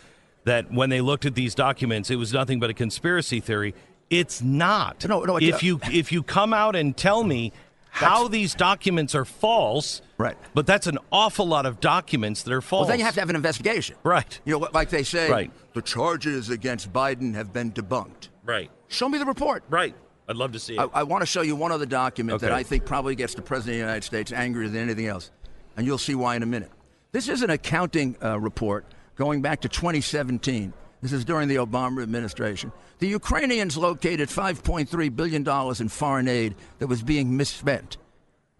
that 0.45 0.71
when 0.71 0.89
they 0.89 1.01
looked 1.01 1.25
at 1.25 1.35
these 1.35 1.53
documents, 1.53 2.09
it 2.09 2.15
was 2.15 2.33
nothing 2.33 2.59
but 2.59 2.71
a 2.71 2.73
conspiracy 2.73 3.39
theory. 3.39 3.75
It's 4.09 4.41
not. 4.41 5.07
No, 5.07 5.23
no. 5.25 5.37
If 5.37 5.61
you 5.61 5.79
if 5.91 6.11
you 6.11 6.23
come 6.23 6.53
out 6.53 6.75
and 6.75 6.97
tell 6.97 7.23
me 7.23 7.53
how 7.97 8.27
these 8.27 8.53
documents 8.55 9.15
are 9.15 9.25
false. 9.25 10.01
Right. 10.17 10.37
But 10.53 10.67
that's 10.67 10.87
an 10.87 10.97
awful 11.11 11.47
lot 11.47 11.65
of 11.65 11.79
documents 11.79 12.43
that 12.43 12.53
are 12.53 12.61
false. 12.61 12.81
Well, 12.81 12.89
then 12.89 12.99
you 12.99 13.05
have 13.05 13.15
to 13.15 13.19
have 13.19 13.29
an 13.29 13.35
investigation. 13.35 13.95
Right. 14.03 14.39
You 14.45 14.59
know, 14.59 14.69
like 14.73 14.89
they 14.89 15.03
say, 15.03 15.29
right. 15.29 15.51
the 15.73 15.81
charges 15.81 16.49
against 16.49 16.91
Biden 16.93 17.33
have 17.33 17.53
been 17.53 17.71
debunked. 17.71 18.29
Right. 18.45 18.69
Show 18.87 19.09
me 19.09 19.17
the 19.17 19.25
report. 19.25 19.63
Right. 19.69 19.95
I'd 20.29 20.35
love 20.35 20.51
to 20.53 20.59
see 20.59 20.75
it. 20.75 20.79
I, 20.79 20.99
I 20.99 21.03
want 21.03 21.21
to 21.21 21.25
show 21.25 21.41
you 21.41 21.55
one 21.55 21.71
other 21.71 21.85
document 21.85 22.35
okay. 22.35 22.47
that 22.47 22.53
I 22.53 22.63
think 22.63 22.85
probably 22.85 23.15
gets 23.15 23.33
the 23.33 23.41
President 23.41 23.75
of 23.75 23.77
the 23.79 23.85
United 23.85 24.03
States 24.03 24.31
angrier 24.31 24.67
than 24.67 24.81
anything 24.81 25.07
else. 25.07 25.31
And 25.75 25.85
you'll 25.85 25.97
see 25.97 26.15
why 26.15 26.35
in 26.35 26.43
a 26.43 26.47
minute. 26.47 26.71
This 27.11 27.29
is 27.29 27.41
an 27.41 27.49
accounting 27.49 28.17
uh, 28.23 28.39
report 28.39 28.85
going 29.15 29.41
back 29.41 29.61
to 29.61 29.69
2017. 29.69 30.73
This 31.01 31.13
is 31.13 31.25
during 31.25 31.47
the 31.47 31.57
Obama 31.57 32.01
administration. 32.01 32.71
The 32.99 33.07
Ukrainians 33.07 33.77
located 33.77 34.29
$5.3 34.29 35.15
billion 35.15 35.47
in 35.79 35.89
foreign 35.89 36.27
aid 36.27 36.55
that 36.79 36.87
was 36.87 37.03
being 37.03 37.37
misspent. 37.37 37.97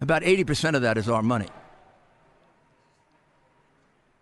About 0.00 0.22
80% 0.22 0.74
of 0.74 0.82
that 0.82 0.96
is 0.96 1.08
our 1.08 1.22
money. 1.22 1.48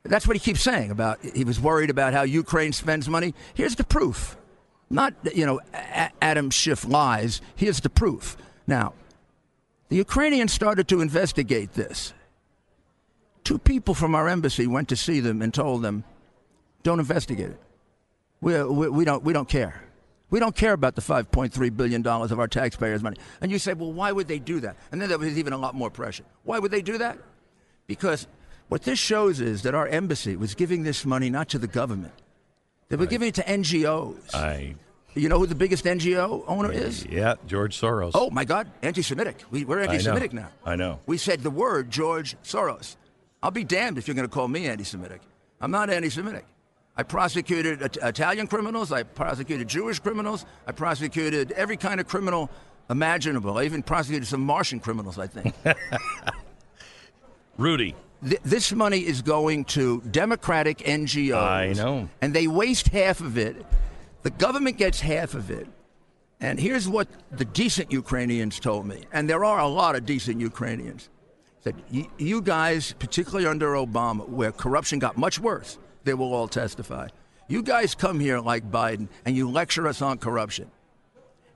That's 0.02 0.26
what 0.26 0.37
he 0.37 0.40
keeps 0.40 0.62
saying 0.62 0.90
about 0.90 1.18
he 1.23 1.44
was 1.44 1.61
worried 1.61 1.90
about 1.90 2.14
how 2.14 2.23
Ukraine 2.23 2.73
spends 2.73 3.08
money. 3.08 3.35
Here's 3.54 3.75
the 3.75 3.85
proof. 3.85 4.37
Not, 4.88 5.14
you 5.35 5.44
know, 5.44 5.61
Adam 6.23 6.50
Schiff 6.50 6.87
lies. 6.87 7.40
Here's 7.56 7.80
the 7.80 7.90
proof. 7.90 8.37
Now, 8.66 8.94
the 9.88 9.96
Ukrainians 9.96 10.52
started 10.52 10.88
to 10.88 11.00
investigate 11.00 11.73
this. 11.75 12.14
Two 13.44 13.58
people 13.58 13.94
from 13.94 14.14
our 14.14 14.28
embassy 14.28 14.66
went 14.66 14.88
to 14.88 14.96
see 14.96 15.20
them 15.20 15.42
and 15.42 15.52
told 15.52 15.82
them, 15.82 16.04
don't 16.82 17.00
investigate 17.00 17.50
it. 17.50 17.61
We, 18.40 18.62
we, 18.62 18.88
we, 18.88 19.05
don't, 19.05 19.23
we 19.23 19.33
don't 19.33 19.49
care. 19.49 19.83
We 20.28 20.40
don't 20.40 20.57
care 20.57 20.73
about 20.73 20.97
the 20.97 21.02
$5.3 21.02 21.76
billion 21.76 22.07
of 22.07 22.38
our 22.38 22.49
taxpayers' 22.49 23.02
money. 23.02 23.16
And 23.40 23.50
you 23.50 23.59
say, 23.59 23.75
well, 23.75 23.93
why 23.93 24.11
would 24.11 24.26
they 24.26 24.38
do 24.38 24.61
that? 24.61 24.76
And 24.90 25.00
then 25.00 25.09
there 25.09 25.19
was 25.19 25.38
even 25.38 25.52
a 25.52 25.59
lot 25.59 25.75
more 25.75 25.90
pressure. 25.90 26.25
Why 26.43 26.59
would 26.59 26.71
they 26.71 26.83
do 26.83 26.99
that? 26.99 27.19
Because 27.87 28.26
what 28.69 28.83
this 28.83 28.99
shows 28.99 29.40
is 29.40 29.62
that 29.62 29.75
our 29.75 29.87
embassy 29.87 30.37
was 30.37 30.55
giving 30.55 30.83
this 30.83 31.07
money 31.07 31.31
not 31.31 31.49
to 31.50 31.59
the 31.59 31.69
government, 31.69 32.14
they 32.88 32.97
were 32.97 33.05
right. 33.05 33.11
giving 33.11 33.28
it 33.28 33.35
to 33.37 33.43
NGOs. 33.43 34.35
I. 34.35 34.75
You 35.14 35.31
know 35.31 35.38
who 35.38 35.47
the 35.47 35.55
biggest 35.55 35.87
NGO 35.87 36.45
owner 36.47 36.71
is? 36.71 37.07
Yeah, 37.07 37.37
George 37.47 37.81
Soros. 37.81 38.11
Oh, 38.14 38.28
my 38.28 38.45
God, 38.45 38.71
anti 38.83 39.00
Semitic. 39.00 39.45
We, 39.50 39.64
are 39.64 39.81
anti 39.81 39.99
Semitic 39.99 40.35
now. 40.35 40.49
I 40.64 40.76
know. 40.76 41.00
We 41.07 41.16
said 41.16 41.43
the 41.43 41.50
word 41.50 41.90
George 41.90 42.37
Soros. 42.43 42.97
I'll 43.43 43.50
be 43.50 43.64
damned 43.64 43.97
if 43.97 44.09
you're 44.09 44.14
going 44.14 44.28
to 44.28 44.33
call 44.33 44.47
me 44.47 44.66
anti 44.66 44.85
Semitic. 44.85 45.23
I'm 45.59 45.71
not 45.71 45.88
anti 45.88 46.11
Semitic. 46.11 46.45
I 46.97 47.03
prosecuted 47.03 47.99
Italian 48.03 48.47
criminals. 48.47 48.91
I 48.91 49.03
prosecuted 49.03 49.69
Jewish 49.69 49.99
criminals. 49.99 50.47
I 50.67 50.73
prosecuted 50.73 51.53
every 51.53 51.76
kind 51.76 52.00
of 52.00 52.09
criminal 52.09 52.50
imaginable. 52.88 53.59
I 53.59 53.65
even 53.65 53.83
prosecuted 53.83 54.26
some 54.26 54.41
Martian 54.41 54.81
criminals, 54.81 55.19
I 55.19 55.26
think. 55.26 55.55
Rudy. 57.59 57.95
Th- 58.26 58.41
this 58.45 58.73
money 58.73 59.00
is 59.00 59.21
going 59.21 59.67
to 59.67 60.00
Democratic 60.11 60.79
NGOs. 60.79 61.35
I 61.37 61.73
know. 61.73 62.09
And 62.23 62.35
they 62.35 62.47
waste 62.47 62.88
half 62.88 63.21
of 63.21 63.37
it. 63.37 63.57
The 64.23 64.31
government 64.31 64.79
gets 64.79 65.00
half 65.00 65.35
of 65.35 65.50
it. 65.50 65.67
And 66.41 66.59
here's 66.59 66.88
what 66.88 67.09
the 67.31 67.45
decent 67.45 67.93
Ukrainians 67.93 68.59
told 68.59 68.87
me. 68.87 69.05
And 69.12 69.29
there 69.29 69.45
are 69.45 69.61
a 69.61 69.69
lot 69.69 69.97
of 69.97 70.07
decent 70.07 70.41
Ukrainians. 70.41 71.09
That 71.62 71.75
you 72.19 72.41
guys, 72.43 72.95
particularly 72.99 73.47
under 73.47 73.73
Obama, 73.73 74.29
where 74.29 74.53
corruption 74.53 75.00
got 75.00 75.17
much 75.17 75.41
worse, 75.41 75.79
they 76.07 76.15
will 76.15 76.33
all 76.33 76.49
testify. 76.49 77.09
You 77.49 77.63
guys 77.63 77.95
come 77.95 78.19
here 78.19 78.41
like 78.41 78.71
Biden 78.71 79.09
and 79.27 79.37
you 79.37 79.51
lecture 79.51 79.87
us 79.87 80.01
on 80.01 80.17
corruption. 80.17 80.71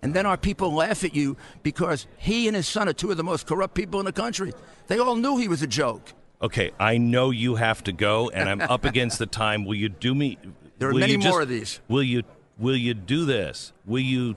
And 0.02 0.12
then 0.12 0.26
our 0.26 0.36
people 0.36 0.72
laugh 0.74 1.04
at 1.04 1.14
you 1.14 1.36
because 1.62 2.06
he 2.18 2.46
and 2.46 2.56
his 2.56 2.66
son 2.66 2.88
are 2.88 2.92
two 2.92 3.10
of 3.10 3.16
the 3.16 3.24
most 3.24 3.46
corrupt 3.46 3.74
people 3.74 4.00
in 4.00 4.06
the 4.06 4.12
country. 4.12 4.52
They 4.88 4.98
all 4.98 5.16
knew 5.16 5.36
he 5.38 5.48
was 5.48 5.62
a 5.62 5.66
joke. 5.66 6.12
Okay, 6.42 6.70
I 6.78 6.96
know 6.98 7.30
you 7.30 7.56
have 7.56 7.84
to 7.84 7.92
go, 7.92 8.30
and 8.30 8.48
I'm 8.48 8.62
up 8.62 8.84
against 8.84 9.18
the 9.18 9.26
time. 9.26 9.66
Will 9.66 9.74
you 9.74 9.90
do 9.90 10.14
me? 10.14 10.38
There 10.78 10.88
are 10.88 10.94
many 10.94 11.18
more 11.18 11.42
of 11.42 11.48
these. 11.48 11.80
Will 11.86 12.02
you? 12.02 12.22
Will 12.58 12.76
you 12.76 12.94
do 12.94 13.26
this? 13.26 13.74
Will 13.84 14.00
you? 14.00 14.36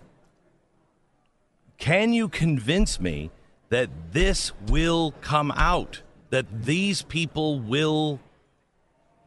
Can 1.78 2.12
you 2.12 2.28
convince 2.28 3.00
me 3.00 3.32
that 3.70 3.90
this 4.12 4.52
will 4.68 5.14
come 5.22 5.52
out? 5.52 6.02
That 6.30 6.66
these 6.66 7.04
people 7.04 7.60
will 7.60 8.20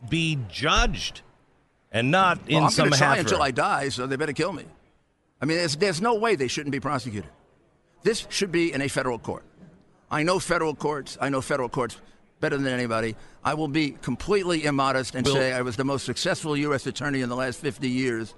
be 0.08 0.38
judged 0.48 1.22
and 1.92 2.10
not 2.10 2.38
in 2.48 2.56
well, 2.56 2.64
I'm 2.64 2.70
some 2.70 2.92
I'm 2.92 2.98
try 2.98 3.16
until 3.18 3.42
I 3.42 3.50
die, 3.50 3.88
so 3.88 4.06
they 4.06 4.16
better 4.16 4.32
kill 4.32 4.52
me. 4.52 4.64
I 5.40 5.44
mean, 5.44 5.58
there's, 5.58 5.76
there's 5.76 6.00
no 6.00 6.14
way 6.14 6.34
they 6.34 6.48
shouldn't 6.48 6.72
be 6.72 6.80
prosecuted. 6.80 7.30
This 8.02 8.26
should 8.30 8.52
be 8.52 8.72
in 8.72 8.80
a 8.82 8.88
federal 8.88 9.18
court. 9.18 9.44
I 10.10 10.22
know 10.22 10.38
federal 10.38 10.75
courts. 10.75 11.18
I 11.20 11.28
know 11.28 11.40
federal 11.40 11.68
courts 11.68 11.96
better 12.40 12.56
than 12.56 12.72
anybody. 12.72 13.16
I 13.44 13.54
will 13.54 13.68
be 13.68 13.92
completely 14.02 14.64
immodest 14.64 15.14
and 15.14 15.26
say 15.26 15.52
I 15.52 15.62
was 15.62 15.76
the 15.76 15.84
most 15.84 16.04
successful 16.04 16.56
U.S. 16.56 16.86
attorney 16.86 17.22
in 17.22 17.28
the 17.28 17.36
last 17.36 17.60
50 17.60 17.88
years. 17.88 18.34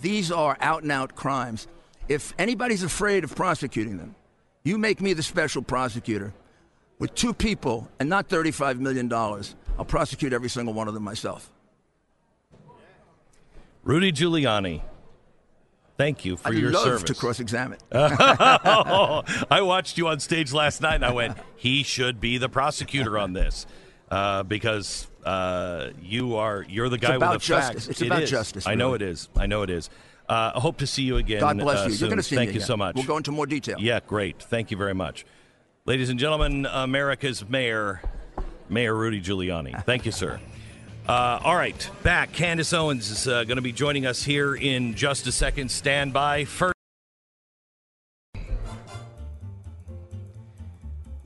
These 0.00 0.30
are 0.30 0.56
out 0.60 0.82
and 0.82 0.92
out 0.92 1.14
crimes. 1.14 1.66
If 2.08 2.34
anybody's 2.38 2.82
afraid 2.82 3.24
of 3.24 3.34
prosecuting 3.34 3.98
them, 3.98 4.14
you 4.64 4.78
make 4.78 5.00
me 5.00 5.12
the 5.12 5.22
special 5.22 5.62
prosecutor 5.62 6.32
with 6.98 7.14
two 7.14 7.34
people 7.34 7.88
and 7.98 8.08
not 8.08 8.28
$35 8.28 8.78
million. 8.78 9.08
I'll 9.82 9.86
prosecute 9.86 10.32
every 10.32 10.48
single 10.48 10.72
one 10.74 10.86
of 10.86 10.94
them 10.94 11.02
myself. 11.02 11.50
Rudy 13.82 14.12
Giuliani, 14.12 14.80
thank 15.96 16.24
you 16.24 16.36
for 16.36 16.50
I 16.50 16.52
your 16.52 16.70
love 16.70 16.84
service. 16.84 17.02
to 17.02 17.14
cross-examine. 17.14 17.78
I 17.92 19.60
watched 19.62 19.98
you 19.98 20.06
on 20.06 20.20
stage 20.20 20.52
last 20.52 20.82
night, 20.82 20.94
and 20.94 21.04
I 21.04 21.10
went, 21.10 21.36
"He 21.56 21.82
should 21.82 22.20
be 22.20 22.38
the 22.38 22.48
prosecutor 22.48 23.18
on 23.18 23.32
this." 23.32 23.66
Uh, 24.08 24.44
because 24.44 25.08
uh, 25.24 25.88
you 26.00 26.36
are 26.36 26.64
you're 26.68 26.88
the 26.88 26.98
guy 26.98 27.18
with 27.18 27.28
the 27.28 27.38
justice. 27.38 27.48
facts. 27.48 27.88
It's 27.88 28.02
it 28.02 28.06
about 28.06 28.22
is. 28.22 28.30
justice. 28.30 28.68
I 28.68 28.76
know 28.76 28.94
it 28.94 29.02
is. 29.02 29.28
I 29.34 29.46
know 29.46 29.62
it 29.62 29.70
is. 29.70 29.90
Uh, 30.28 30.52
I 30.54 30.60
hope 30.60 30.78
to 30.78 30.86
see 30.86 31.02
you 31.02 31.16
again. 31.16 31.40
God 31.40 31.58
bless 31.58 31.80
uh, 31.80 31.84
you. 31.86 31.90
Soon. 31.90 31.98
You're 31.98 32.08
going 32.10 32.18
to 32.18 32.22
see 32.22 32.36
Thank 32.36 32.50
me 32.50 32.54
you 32.54 32.58
again. 32.58 32.66
so 32.68 32.76
much. 32.76 32.94
We'll 32.94 33.04
go 33.04 33.16
into 33.16 33.32
more 33.32 33.46
detail. 33.46 33.78
Yeah, 33.80 33.98
great. 34.06 34.40
Thank 34.40 34.70
you 34.70 34.76
very 34.76 34.94
much, 34.94 35.26
ladies 35.86 36.08
and 36.08 36.20
gentlemen. 36.20 36.66
America's 36.70 37.48
mayor, 37.48 38.00
Mayor 38.72 38.94
Rudy 38.94 39.20
Giuliani. 39.20 39.84
Thank 39.84 40.06
you, 40.06 40.12
sir. 40.12 40.40
Uh, 41.06 41.40
all 41.44 41.56
right, 41.56 41.90
back. 42.02 42.32
Candace 42.32 42.72
Owens 42.72 43.10
is 43.10 43.28
uh, 43.28 43.44
going 43.44 43.56
to 43.56 43.62
be 43.62 43.72
joining 43.72 44.06
us 44.06 44.22
here 44.22 44.54
in 44.54 44.94
just 44.94 45.26
a 45.26 45.32
second. 45.32 45.70
Stand 45.70 46.12
by. 46.12 46.44
First, 46.44 46.74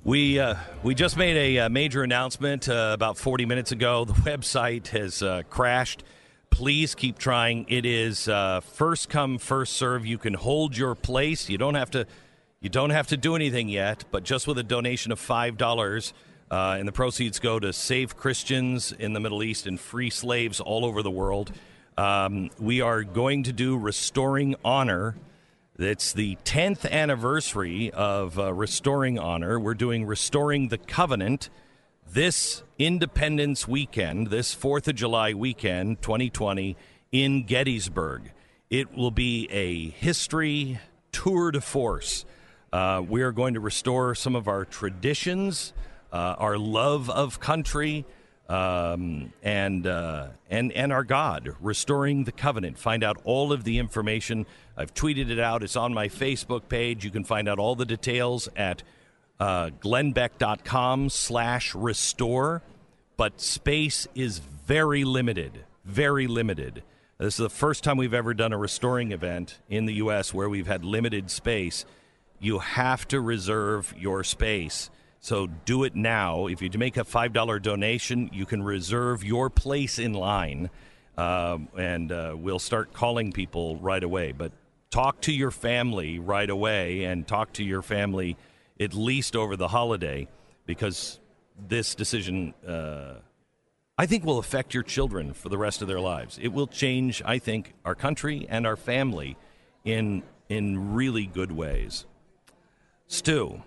we 0.02 0.40
uh, 0.40 0.56
we 0.82 0.94
just 0.94 1.16
made 1.16 1.36
a, 1.36 1.58
uh, 1.58 1.68
major 1.68 2.02
announcement 2.02 2.68
uh, 2.68 2.90
about 2.94 3.16
40 3.18 3.46
minutes 3.46 3.70
ago. 3.70 4.04
The 4.04 4.12
website 4.30 4.88
has 4.88 5.22
uh, 5.22 5.42
crashed. 5.48 6.02
Please 6.50 6.94
keep 6.94 7.18
trying. 7.18 7.66
It 7.68 7.84
is 7.84 8.30
first 8.62 9.08
come, 9.10 9.38
first 9.38 9.74
serve. 9.74 10.06
You 10.06 10.16
can 10.16 10.34
hold 10.34 10.76
your 10.76 10.94
place. 10.94 11.48
You 11.48 11.58
don't 11.58 11.74
have 11.74 11.90
to. 11.92 12.06
You 12.60 12.70
don't 12.70 12.90
have 12.90 13.08
to 13.08 13.18
do 13.18 13.36
anything 13.36 13.68
yet, 13.68 14.04
but 14.10 14.24
just 14.24 14.48
with 14.48 14.56
a 14.58 14.62
donation 14.62 15.12
of 15.12 15.20
five 15.20 15.58
dollars 15.58 16.14
uh, 16.50 16.76
and 16.78 16.86
the 16.86 16.92
proceeds 16.92 17.38
go 17.38 17.58
to 17.58 17.72
save 17.72 18.16
Christians 18.16 18.92
in 18.92 19.12
the 19.12 19.20
Middle 19.20 19.42
East 19.42 19.66
and 19.66 19.78
free 19.78 20.10
slaves 20.10 20.60
all 20.60 20.84
over 20.84 21.02
the 21.02 21.10
world. 21.10 21.52
Um, 21.98 22.50
we 22.58 22.80
are 22.80 23.02
going 23.02 23.44
to 23.44 23.52
do 23.52 23.76
Restoring 23.76 24.54
Honor. 24.64 25.16
It's 25.78 26.12
the 26.12 26.36
10th 26.44 26.90
anniversary 26.90 27.90
of 27.90 28.38
uh, 28.38 28.52
Restoring 28.52 29.18
Honor. 29.18 29.58
We're 29.58 29.74
doing 29.74 30.06
Restoring 30.06 30.68
the 30.68 30.78
Covenant. 30.78 31.50
this 32.12 32.62
Independence 32.78 33.66
weekend, 33.66 34.28
this 34.28 34.54
4th 34.54 34.88
of 34.88 34.94
July 34.94 35.32
weekend, 35.32 36.02
2020, 36.02 36.76
in 37.10 37.44
Gettysburg. 37.44 38.32
It 38.68 38.94
will 38.94 39.10
be 39.10 39.48
a 39.50 39.90
history 39.90 40.78
tour 41.12 41.50
de 41.50 41.60
force. 41.60 42.24
Uh, 42.72 43.02
we 43.06 43.22
are 43.22 43.32
going 43.32 43.54
to 43.54 43.60
restore 43.60 44.14
some 44.14 44.36
of 44.36 44.48
our 44.48 44.64
traditions, 44.64 45.72
our 46.12 46.58
love 46.58 47.10
of 47.10 47.40
country, 47.40 48.04
um, 48.48 49.32
and 49.42 49.86
uh, 49.86 50.28
and 50.48 50.72
and 50.72 50.92
our 50.92 51.04
God, 51.04 51.54
restoring 51.60 52.24
the 52.24 52.32
covenant. 52.32 52.78
Find 52.78 53.02
out 53.02 53.18
all 53.24 53.52
of 53.52 53.64
the 53.64 53.78
information. 53.78 54.46
I've 54.76 54.94
tweeted 54.94 55.30
it 55.30 55.38
out. 55.38 55.62
It's 55.62 55.76
on 55.76 55.94
my 55.94 56.08
Facebook 56.08 56.68
page. 56.68 57.04
You 57.04 57.10
can 57.10 57.24
find 57.24 57.48
out 57.48 57.58
all 57.58 57.74
the 57.74 57.86
details 57.86 58.48
at 58.56 58.82
uh, 59.40 59.70
glennbeck.com 59.80 61.10
slash 61.10 61.74
restore. 61.74 62.62
But 63.16 63.40
space 63.40 64.06
is 64.14 64.38
very 64.38 65.04
limited, 65.04 65.64
very 65.84 66.26
limited. 66.26 66.82
This 67.18 67.34
is 67.34 67.38
the 67.38 67.50
first 67.50 67.82
time 67.82 67.96
we've 67.96 68.12
ever 68.12 68.34
done 68.34 68.52
a 68.52 68.58
restoring 68.58 69.12
event 69.12 69.58
in 69.70 69.86
the 69.86 69.94
U.S. 69.94 70.34
where 70.34 70.50
we've 70.50 70.66
had 70.66 70.84
limited 70.84 71.30
space. 71.30 71.86
You 72.38 72.58
have 72.58 73.08
to 73.08 73.20
reserve 73.20 73.94
your 73.96 74.22
space. 74.22 74.90
So 75.26 75.48
do 75.48 75.82
it 75.82 75.96
now. 75.96 76.46
If 76.46 76.62
you 76.62 76.70
make 76.76 76.96
a 76.96 77.04
$5 77.04 77.60
donation, 77.60 78.30
you 78.32 78.46
can 78.46 78.62
reserve 78.62 79.24
your 79.24 79.50
place 79.50 79.98
in 79.98 80.12
line, 80.12 80.70
um, 81.18 81.66
and 81.76 82.12
uh, 82.12 82.36
we'll 82.38 82.60
start 82.60 82.92
calling 82.92 83.32
people 83.32 83.76
right 83.78 84.04
away. 84.04 84.30
But 84.30 84.52
talk 84.90 85.20
to 85.22 85.32
your 85.32 85.50
family 85.50 86.20
right 86.20 86.48
away 86.48 87.02
and 87.02 87.26
talk 87.26 87.52
to 87.54 87.64
your 87.64 87.82
family 87.82 88.36
at 88.78 88.94
least 88.94 89.34
over 89.34 89.56
the 89.56 89.66
holiday 89.66 90.28
because 90.64 91.18
this 91.58 91.96
decision. 91.96 92.54
Uh, 92.64 93.14
I 93.98 94.06
think 94.06 94.24
will 94.24 94.38
affect 94.38 94.74
your 94.74 94.84
children 94.84 95.32
for 95.32 95.48
the 95.48 95.58
rest 95.58 95.82
of 95.82 95.88
their 95.88 95.98
lives. 95.98 96.38
It 96.40 96.52
will 96.52 96.68
change, 96.68 97.20
I 97.24 97.40
think, 97.40 97.74
our 97.84 97.96
country 97.96 98.46
and 98.48 98.64
our 98.64 98.76
family 98.76 99.36
in 99.84 100.22
in 100.48 100.94
really 100.94 101.26
good 101.26 101.50
ways. 101.50 102.06
Stu. 103.08 103.64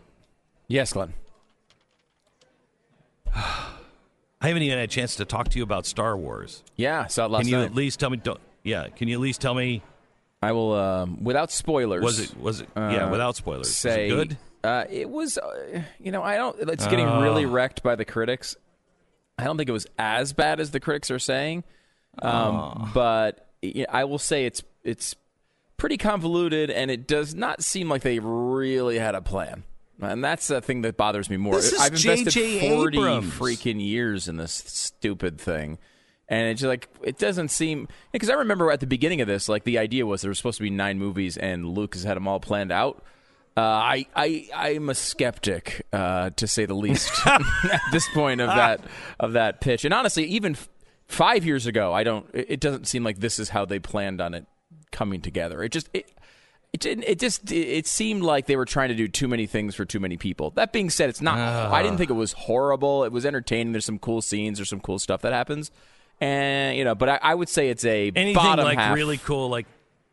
Yes, 0.69 0.93
Glenn. 0.93 1.15
I 3.36 4.48
haven't 4.48 4.63
even 4.63 4.77
had 4.77 4.86
a 4.86 4.91
chance 4.91 5.15
to 5.17 5.25
talk 5.25 5.50
to 5.50 5.57
you 5.57 5.63
about 5.63 5.86
Star 5.86 6.17
Wars. 6.17 6.63
Yeah, 6.75 7.07
saw 7.07 7.25
it 7.25 7.31
last 7.31 7.41
Can 7.41 7.50
you 7.50 7.57
night. 7.57 7.65
at 7.65 7.75
least 7.75 8.00
tell 8.00 8.09
me? 8.09 8.17
Don't, 8.17 8.39
yeah, 8.63 8.88
can 8.88 9.07
you 9.07 9.15
at 9.15 9.21
least 9.21 9.41
tell 9.41 9.53
me? 9.53 9.81
I 10.41 10.53
will, 10.53 10.74
um, 10.74 11.24
without 11.24 11.51
spoilers. 11.51 12.01
Was 12.01 12.19
it? 12.19 12.38
Was 12.38 12.62
it? 12.62 12.69
yeah, 12.75 13.05
uh, 13.07 13.12
without 13.12 13.36
spoilers. 13.36 13.75
Say 13.75 14.12
was 14.12 14.21
it 14.21 14.27
good? 14.29 14.38
Uh, 14.63 14.86
it 14.89 15.09
was. 15.09 15.38
Uh, 15.38 15.81
you 16.00 16.12
know, 16.12 16.24
I 16.24 16.38
don't. 16.38 16.57
It's 16.69 16.88
getting 16.88 17.07
really 17.19 17.45
wrecked 17.45 17.83
by 17.83 17.95
the 17.95 18.05
critics. 18.05 18.55
I 19.38 19.43
don't 19.43 19.57
think 19.57 19.69
it 19.69 19.74
was 19.74 19.88
as 19.98 20.33
bad 20.33 20.59
as 20.59 20.71
the 20.71 20.79
critics 20.79 21.12
are 21.12 21.19
saying, 21.19 21.63
um, 22.21 22.91
but 22.93 23.50
I 23.89 24.03
will 24.05 24.19
say 24.19 24.45
it's 24.45 24.63
it's 24.83 25.15
pretty 25.77 25.98
convoluted, 25.98 26.69
and 26.69 26.91
it 26.91 27.07
does 27.07 27.36
not 27.36 27.63
seem 27.63 27.89
like 27.89 28.01
they 28.01 28.19
really 28.19 29.00
had 29.00 29.15
a 29.15 29.21
plan. 29.21 29.63
And 30.01 30.23
that's 30.23 30.47
the 30.47 30.61
thing 30.61 30.81
that 30.83 30.97
bothers 30.97 31.29
me 31.29 31.37
more. 31.37 31.55
This 31.55 31.73
is 31.73 31.79
I've 31.79 31.91
invested 31.91 32.29
J.J. 32.31 32.69
forty 32.75 32.97
Abrams. 32.97 33.33
freaking 33.33 33.85
years 33.85 34.27
in 34.27 34.37
this 34.37 34.51
stupid 34.53 35.39
thing, 35.39 35.77
and 36.29 36.47
it's 36.47 36.61
just 36.61 36.69
like 36.69 36.87
it 37.03 37.17
doesn't 37.17 37.49
seem 37.49 37.87
because 38.11 38.29
I 38.29 38.35
remember 38.35 38.71
at 38.71 38.79
the 38.79 38.87
beginning 38.87 39.19
of 39.21 39.27
this, 39.27 39.49
like 39.49 39.65
the 39.65 39.77
idea 39.77 40.05
was 40.05 40.21
there 40.21 40.29
was 40.29 40.37
supposed 40.37 40.57
to 40.57 40.63
be 40.63 40.69
nine 40.69 40.99
movies, 40.99 41.35
and 41.37 41.67
Lucas 41.67 42.03
had 42.03 42.15
them 42.15 42.27
all 42.27 42.39
planned 42.39 42.71
out. 42.71 43.03
Uh, 43.57 43.61
I 43.61 44.05
I 44.15 44.47
I'm 44.53 44.89
a 44.89 44.95
skeptic 44.95 45.85
uh, 45.91 46.29
to 46.29 46.47
say 46.47 46.65
the 46.65 46.75
least 46.75 47.11
at 47.27 47.41
this 47.91 48.07
point 48.13 48.39
of 48.39 48.47
that 48.47 48.81
of 49.19 49.33
that 49.33 49.59
pitch, 49.59 49.83
and 49.83 49.93
honestly, 49.93 50.23
even 50.25 50.53
f- 50.53 50.69
five 51.07 51.45
years 51.45 51.65
ago, 51.65 51.91
I 51.91 52.03
don't. 52.03 52.29
It 52.33 52.45
it 52.51 52.59
doesn't 52.61 52.87
seem 52.87 53.03
like 53.03 53.19
this 53.19 53.37
is 53.37 53.49
how 53.49 53.65
they 53.65 53.79
planned 53.79 54.21
on 54.21 54.33
it 54.33 54.45
coming 54.91 55.19
together. 55.19 55.61
It 55.61 55.73
just 55.73 55.89
it, 55.93 56.09
it 56.73 56.82
didn't. 56.82 57.03
It 57.05 57.19
just 57.19 57.51
it 57.51 57.88
seemed 57.88 58.21
like 58.21 58.45
they 58.45 58.55
were 58.55 58.65
trying 58.65 58.89
to 58.89 58.95
do 58.95 59.08
too 59.08 59.27
many 59.27 59.47
things 59.47 59.75
for 59.75 59.86
too 59.86 59.99
many 59.99 60.17
people. 60.17 60.51
That 60.51 60.71
being 60.71 60.89
said, 60.89 61.10
it's 61.10 61.21
not. 61.21 61.38
I 61.38 61.82
didn't 61.82 61.97
think 61.97 62.10
it 62.10 62.13
was 62.13 62.34
horrible. 62.34 63.03
It 63.03 63.12
was 63.12 63.25
entertaining. 63.25 63.71
There's 63.73 63.86
some 63.86 63.99
cool 63.99 64.21
scenes. 64.21 64.60
There's 64.60 64.69
some 64.69 64.79
cool 64.79 64.99
stuff 64.99 65.21
that 65.23 65.34
happens, 65.34 65.71
and 66.21 66.77
you 66.77 66.84
know. 66.84 66.95
But 66.95 67.10
I, 67.10 67.19
I 67.21 67.36
would 67.36 67.49
say 67.49 67.69
it's 67.69 67.86
a 67.86 68.12
Anything 68.15 68.36
bottom 68.36 68.65
like 68.65 68.77
half. 68.77 68.95
really 68.95 69.17
cool, 69.17 69.49
like 69.49 69.65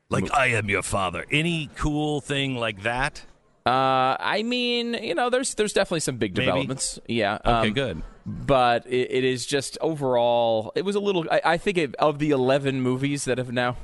like 0.08 0.32
I 0.32 0.48
am 0.48 0.70
your 0.70 0.82
father. 0.82 1.24
Any 1.30 1.68
cool 1.76 2.20
thing 2.20 2.56
like 2.56 2.82
that? 2.82 3.24
Uh, 3.66 4.16
I 4.20 4.44
mean, 4.44 4.94
you 4.94 5.14
know, 5.14 5.28
there's 5.28 5.54
there's 5.54 5.72
definitely 5.72 6.00
some 6.00 6.16
big 6.18 6.36
Maybe. 6.36 6.46
developments. 6.46 7.00
Yeah. 7.08 7.38
Okay, 7.44 7.68
um, 7.68 7.72
good. 7.74 8.02
But 8.24 8.86
it, 8.86 9.10
it 9.10 9.24
is 9.24 9.44
just 9.44 9.76
overall, 9.80 10.72
it 10.74 10.84
was 10.84 10.94
a 10.94 11.00
little. 11.00 11.26
I, 11.30 11.40
I 11.44 11.56
think 11.58 11.76
it, 11.78 11.94
of 11.96 12.18
the 12.18 12.30
11 12.30 12.80
movies 12.80 13.24
that 13.24 13.38
have 13.38 13.52
now, 13.52 13.76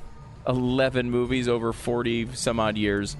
11 0.47 1.09
movies 1.11 1.47
over 1.47 1.73
40 1.73 2.29
some 2.33 2.59
odd 2.59 2.77
years, 2.77 3.15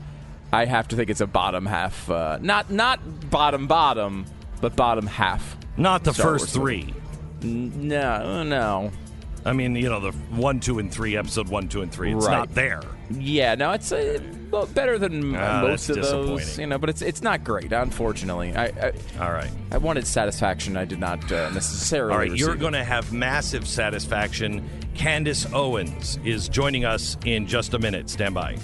I 0.52 0.66
have 0.66 0.88
to 0.90 0.96
think 0.96 1.10
it's 1.10 1.22
a 1.22 1.28
bottom 1.28 1.66
half. 1.66 2.10
Uh, 2.10 2.38
not 2.42 2.70
not 2.70 3.30
bottom 3.30 3.68
bottom, 3.68 4.26
but 4.62 4.76
bottom 4.76 5.08
half. 5.08 5.58
Not 5.78 6.04
the 6.04 6.14
Star 6.14 6.34
first 6.34 6.46
Wars 6.46 6.54
three. 6.54 6.94
N- 7.44 7.88
No, 7.88 8.44
no. 8.44 8.92
I 9.46 9.52
mean, 9.52 9.76
you 9.76 9.90
know, 9.90 10.00
the 10.00 10.12
one, 10.12 10.62
two, 10.62 10.80
and 10.80 10.90
three, 10.90 11.18
episode 11.18 11.50
one, 11.50 11.68
two, 11.68 11.82
and 11.82 11.92
three. 11.92 12.14
It's 12.14 12.26
Right. 12.26 12.38
not 12.38 12.54
there. 12.56 12.82
Yeah, 13.12 13.56
no, 13.56 13.72
it's 13.72 13.92
uh, 13.92 14.18
better 14.74 14.98
than 14.98 15.36
Ah, 15.36 15.62
most 15.64 15.90
of 15.90 15.98
those, 15.98 16.58
you 16.58 16.66
know. 16.68 16.78
But 16.78 16.90
it's 16.90 17.02
it's 17.02 17.22
not 17.22 17.44
great, 17.44 17.74
unfortunately. 17.74 18.56
I 18.56 18.66
I, 18.68 18.94
All 19.20 19.32
right. 19.34 19.50
I 19.72 19.78
wanted 19.80 20.08
satisfaction. 20.08 20.78
I 20.78 20.86
did 20.86 21.00
not 21.00 21.30
uh, 21.32 21.50
necessarily. 21.50 22.14
All 22.14 22.20
right, 22.20 22.32
you're 22.34 22.56
going 22.56 22.74
to 22.74 22.84
have 22.86 23.12
massive 23.12 23.68
satisfaction. 23.68 24.64
Candace 24.96 25.46
Owens 25.54 26.20
is 26.24 26.48
joining 26.48 26.86
us 26.86 27.18
in 27.26 27.48
just 27.48 27.74
a 27.74 27.80
minute. 27.80 28.10
Stand 28.10 28.36
by. 28.36 28.58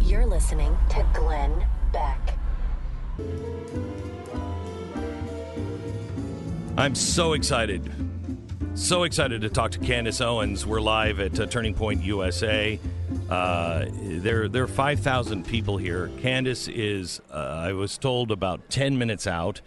You're 0.00 0.26
listening 0.26 0.76
to 0.90 1.06
Glenn 1.14 1.66
Beck. 1.92 2.38
I'm 6.76 6.94
so 6.94 7.32
excited. 7.32 7.90
So 8.74 9.04
excited 9.04 9.42
to 9.42 9.48
talk 9.48 9.70
to 9.72 9.78
Candace 9.78 10.20
Owens. 10.20 10.66
We're 10.66 10.80
live 10.80 11.20
at 11.20 11.38
uh, 11.38 11.46
Turning 11.46 11.74
Point 11.74 12.02
USA. 12.02 12.78
Uh, 13.30 13.86
there, 13.92 14.48
there 14.48 14.64
are 14.64 14.68
5,000 14.68 15.46
people 15.46 15.76
here. 15.76 16.10
Candace 16.20 16.66
is, 16.66 17.20
uh, 17.30 17.36
I 17.36 17.72
was 17.72 17.96
told, 17.96 18.32
about 18.32 18.68
10 18.70 18.98
minutes 18.98 19.26
out. 19.26 19.60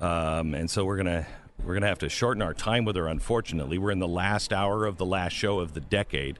Um, 0.00 0.54
and 0.54 0.68
so 0.68 0.84
we're 0.84 0.96
going 0.96 1.06
to. 1.06 1.26
We're 1.68 1.74
going 1.74 1.82
to 1.82 1.88
have 1.88 1.98
to 1.98 2.08
shorten 2.08 2.40
our 2.40 2.54
time 2.54 2.86
with 2.86 2.96
her, 2.96 3.06
unfortunately. 3.08 3.76
We're 3.76 3.90
in 3.90 3.98
the 3.98 4.08
last 4.08 4.54
hour 4.54 4.86
of 4.86 4.96
the 4.96 5.04
last 5.04 5.34
show 5.34 5.60
of 5.60 5.74
the 5.74 5.80
decade. 5.82 6.38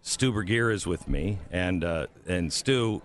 Stu 0.00 0.32
Burguiere 0.32 0.72
is 0.72 0.86
with 0.86 1.06
me. 1.06 1.36
And, 1.50 1.84
uh, 1.84 2.06
and 2.26 2.50
Stu, 2.50 3.02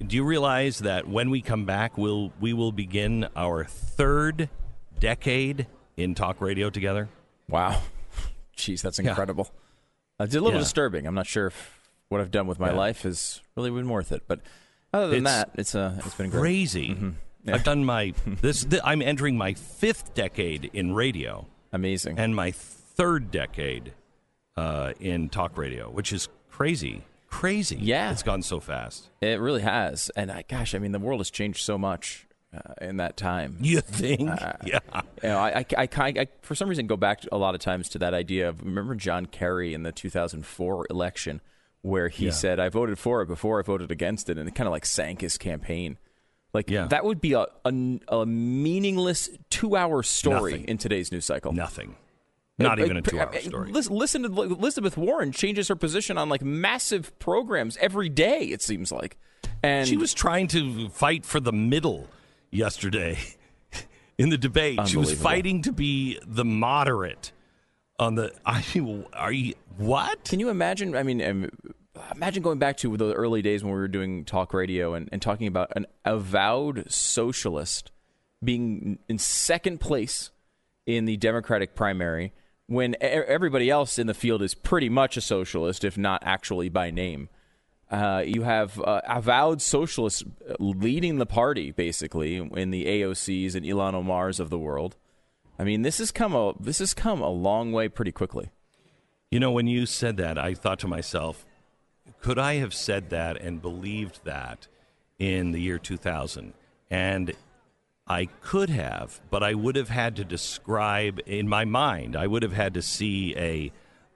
do 0.00 0.16
you 0.16 0.24
realize 0.24 0.78
that 0.78 1.06
when 1.06 1.28
we 1.28 1.42
come 1.42 1.66
back, 1.66 1.98
we'll, 1.98 2.32
we 2.40 2.54
will 2.54 2.72
begin 2.72 3.28
our 3.36 3.64
third 3.64 4.48
decade 4.98 5.66
in 5.98 6.14
talk 6.14 6.40
radio 6.40 6.70
together? 6.70 7.10
Wow. 7.46 7.82
Jeez, 8.56 8.80
that's 8.80 8.98
incredible. 8.98 9.50
Uh, 10.18 10.24
It's 10.24 10.34
a 10.34 10.40
little 10.40 10.52
Yeah. 10.58 10.60
disturbing. 10.64 11.06
I'm 11.06 11.14
not 11.14 11.26
sure 11.26 11.48
if 11.48 11.78
what 12.08 12.22
I've 12.22 12.30
done 12.30 12.46
with 12.46 12.58
my 12.58 12.70
Yeah. 12.70 12.76
life 12.78 13.02
has 13.02 13.42
really 13.54 13.70
been 13.70 13.90
worth 13.90 14.12
it. 14.12 14.22
But 14.26 14.40
other 14.94 15.08
than 15.08 15.26
It's 15.26 15.30
that, 15.30 15.50
it's 15.56 15.74
uh, 15.74 16.00
it's 16.06 16.14
been 16.14 16.30
great. 16.30 16.40
Crazy. 16.40 16.96
I've 17.48 17.64
done 17.64 17.84
my 17.84 18.12
this. 18.26 18.64
th- 18.64 18.82
I'm 18.84 19.02
entering 19.02 19.36
my 19.36 19.54
fifth 19.54 20.14
decade 20.14 20.70
in 20.72 20.94
radio 20.94 21.46
Amazing. 21.72 22.18
and 22.18 22.34
my 22.34 22.50
third 22.50 23.30
decade 23.30 23.92
uh, 24.56 24.92
in 25.00 25.28
talk 25.28 25.56
radio, 25.58 25.90
which 25.90 26.12
is 26.12 26.28
crazy. 26.50 27.04
Crazy. 27.28 27.76
Yeah. 27.76 28.12
it's 28.12 28.22
gone 28.22 28.42
so 28.42 28.60
fast. 28.60 29.10
it 29.20 29.40
really 29.40 29.60
has. 29.62 30.10
And 30.16 30.30
I, 30.30 30.44
gosh, 30.48 30.74
I 30.74 30.78
mean, 30.78 30.92
the 30.92 30.98
world 30.98 31.20
has 31.20 31.30
changed 31.30 31.62
so 31.64 31.76
much 31.76 32.26
uh, 32.56 32.72
in 32.80 32.96
that 32.96 33.16
time. 33.16 33.58
You 33.60 33.80
think? 33.82 34.20
yeah. 34.64 34.78
You 35.22 35.28
know, 35.28 35.38
I, 35.38 35.66
I, 35.76 35.88
I, 35.98 36.26
for 36.40 36.54
some 36.54 36.68
reason, 36.68 36.86
go 36.86 36.96
back 36.96 37.24
a 37.30 37.36
lot 37.36 37.54
of 37.54 37.60
times 37.60 37.88
to 37.90 37.98
that 37.98 38.14
idea 38.14 38.48
of 38.48 38.62
remember 38.62 38.94
John 38.94 39.26
Kerry 39.26 39.74
in 39.74 39.82
the 39.82 39.92
2004 39.92 40.86
election, 40.88 41.40
where 41.82 42.08
he 42.08 42.26
Yeah. 42.26 42.30
said, 42.32 42.58
"I 42.60 42.68
voted 42.70 42.98
for 42.98 43.20
it 43.22 43.26
before 43.26 43.58
I 43.58 43.62
voted 43.62 43.90
against 43.90 44.30
it," 44.30 44.38
and 44.38 44.48
it 44.48 44.54
kind 44.54 44.66
of 44.68 44.72
like 44.72 44.86
sank 44.86 45.20
his 45.20 45.36
campaign. 45.36 45.98
Like 46.56 46.70
Yeah. 46.70 46.86
that 46.86 47.04
would 47.04 47.20
be 47.20 47.34
a, 47.34 47.44
a, 47.66 47.98
a 48.08 48.24
meaningless 48.26 49.28
two-hour 49.50 50.02
story 50.02 50.52
Nothing. 50.52 50.68
in 50.68 50.78
today's 50.78 51.12
news 51.12 51.26
cycle. 51.26 51.52
Nothing. 51.52 51.96
Not 52.58 52.78
Uh, 52.80 52.84
even 52.86 52.96
a 52.96 53.00
uh, 53.00 53.02
two-hour 53.02 53.34
uh, 53.36 53.40
story. 53.40 53.70
Listen, 53.72 53.94
listen 53.94 54.22
to 54.22 54.28
Elizabeth 54.42 54.96
Warren 54.96 55.32
changes 55.32 55.68
her 55.68 55.76
position 55.76 56.16
on 56.16 56.30
like 56.30 56.42
massive 56.42 57.16
programs 57.18 57.76
every 57.76 58.08
day. 58.08 58.44
It 58.44 58.62
seems 58.62 58.90
like, 58.90 59.18
and 59.62 59.86
She 59.86 59.98
was 59.98 60.14
trying 60.14 60.48
to 60.48 60.88
fight 60.88 61.26
for 61.26 61.40
the 61.40 61.52
middle 61.52 62.08
yesterday 62.50 63.18
in 64.18 64.30
the 64.30 64.38
debate. 64.38 64.78
She 64.88 64.96
was 64.96 65.12
fighting 65.12 65.60
to 65.62 65.72
be 65.72 66.18
the 66.26 66.46
moderate 66.46 67.32
on 67.98 68.14
the. 68.14 68.32
I 68.46 68.64
mean, 68.74 69.04
are 69.12 69.32
you 69.32 69.52
what? 69.76 70.24
Can 70.24 70.40
you 70.40 70.48
imagine? 70.48 70.96
I 70.96 71.02
mean, 71.02 71.20
um, 71.22 71.50
imagine 72.14 72.42
going 72.42 72.58
back 72.58 72.76
to 72.78 72.96
the 72.96 73.12
early 73.12 73.42
days 73.42 73.62
when 73.62 73.72
we 73.72 73.78
were 73.78 73.88
doing 73.88 74.24
talk 74.24 74.52
radio 74.54 74.94
and, 74.94 75.08
and 75.12 75.20
talking 75.20 75.46
about 75.46 75.72
an 75.76 75.86
avowed 76.04 76.90
socialist 76.90 77.90
being 78.42 78.98
in 79.08 79.18
second 79.18 79.80
place 79.80 80.30
in 80.86 81.04
the 81.04 81.16
Democratic 81.16 81.74
primary 81.74 82.32
when 82.66 82.96
everybody 83.00 83.70
else 83.70 83.98
in 83.98 84.06
the 84.06 84.14
field 84.14 84.42
is 84.42 84.54
pretty 84.54 84.88
much 84.88 85.16
a 85.16 85.20
socialist, 85.20 85.84
if 85.84 85.96
not 85.96 86.22
actually 86.24 86.68
by 86.68 86.90
name. 86.90 87.28
Uh, 87.88 88.22
you 88.26 88.42
have 88.42 88.80
uh, 88.80 89.00
avowed 89.06 89.62
socialists 89.62 90.24
leading 90.58 91.18
the 91.18 91.26
party, 91.26 91.70
basically, 91.70 92.36
in 92.36 92.70
the 92.70 92.84
AOCs 92.84 93.54
and 93.54 93.64
Ilhan 93.64 93.94
Omars 93.94 94.40
of 94.40 94.50
the 94.50 94.58
world. 94.58 94.96
I 95.58 95.64
mean, 95.64 95.82
this 95.82 95.98
has 95.98 96.10
come 96.10 96.34
a 96.34 96.52
this 96.58 96.80
has 96.80 96.92
come 96.92 97.22
a 97.22 97.30
long 97.30 97.70
way 97.70 97.88
pretty 97.88 98.12
quickly. 98.12 98.50
You 99.30 99.38
know, 99.38 99.52
when 99.52 99.68
you 99.68 99.86
said 99.86 100.16
that, 100.16 100.36
I 100.36 100.54
thought 100.54 100.80
to 100.80 100.88
myself, 100.88 101.45
could 102.20 102.38
I 102.38 102.54
have 102.56 102.74
said 102.74 103.10
that 103.10 103.40
and 103.40 103.62
believed 103.62 104.24
that 104.24 104.68
in 105.18 105.52
the 105.52 105.60
year 105.60 105.78
2000? 105.78 106.52
And 106.90 107.34
I 108.06 108.26
could 108.40 108.70
have, 108.70 109.20
but 109.30 109.42
I 109.42 109.54
would 109.54 109.74
have 109.74 109.88
had 109.88 110.14
to 110.16 110.24
describe 110.24 111.20
in 111.26 111.48
my 111.48 111.64
mind. 111.64 112.14
I 112.14 112.26
would 112.26 112.42
have 112.42 112.52
had 112.52 112.74
to 112.74 112.82
see 112.82 113.36
a 113.36 113.72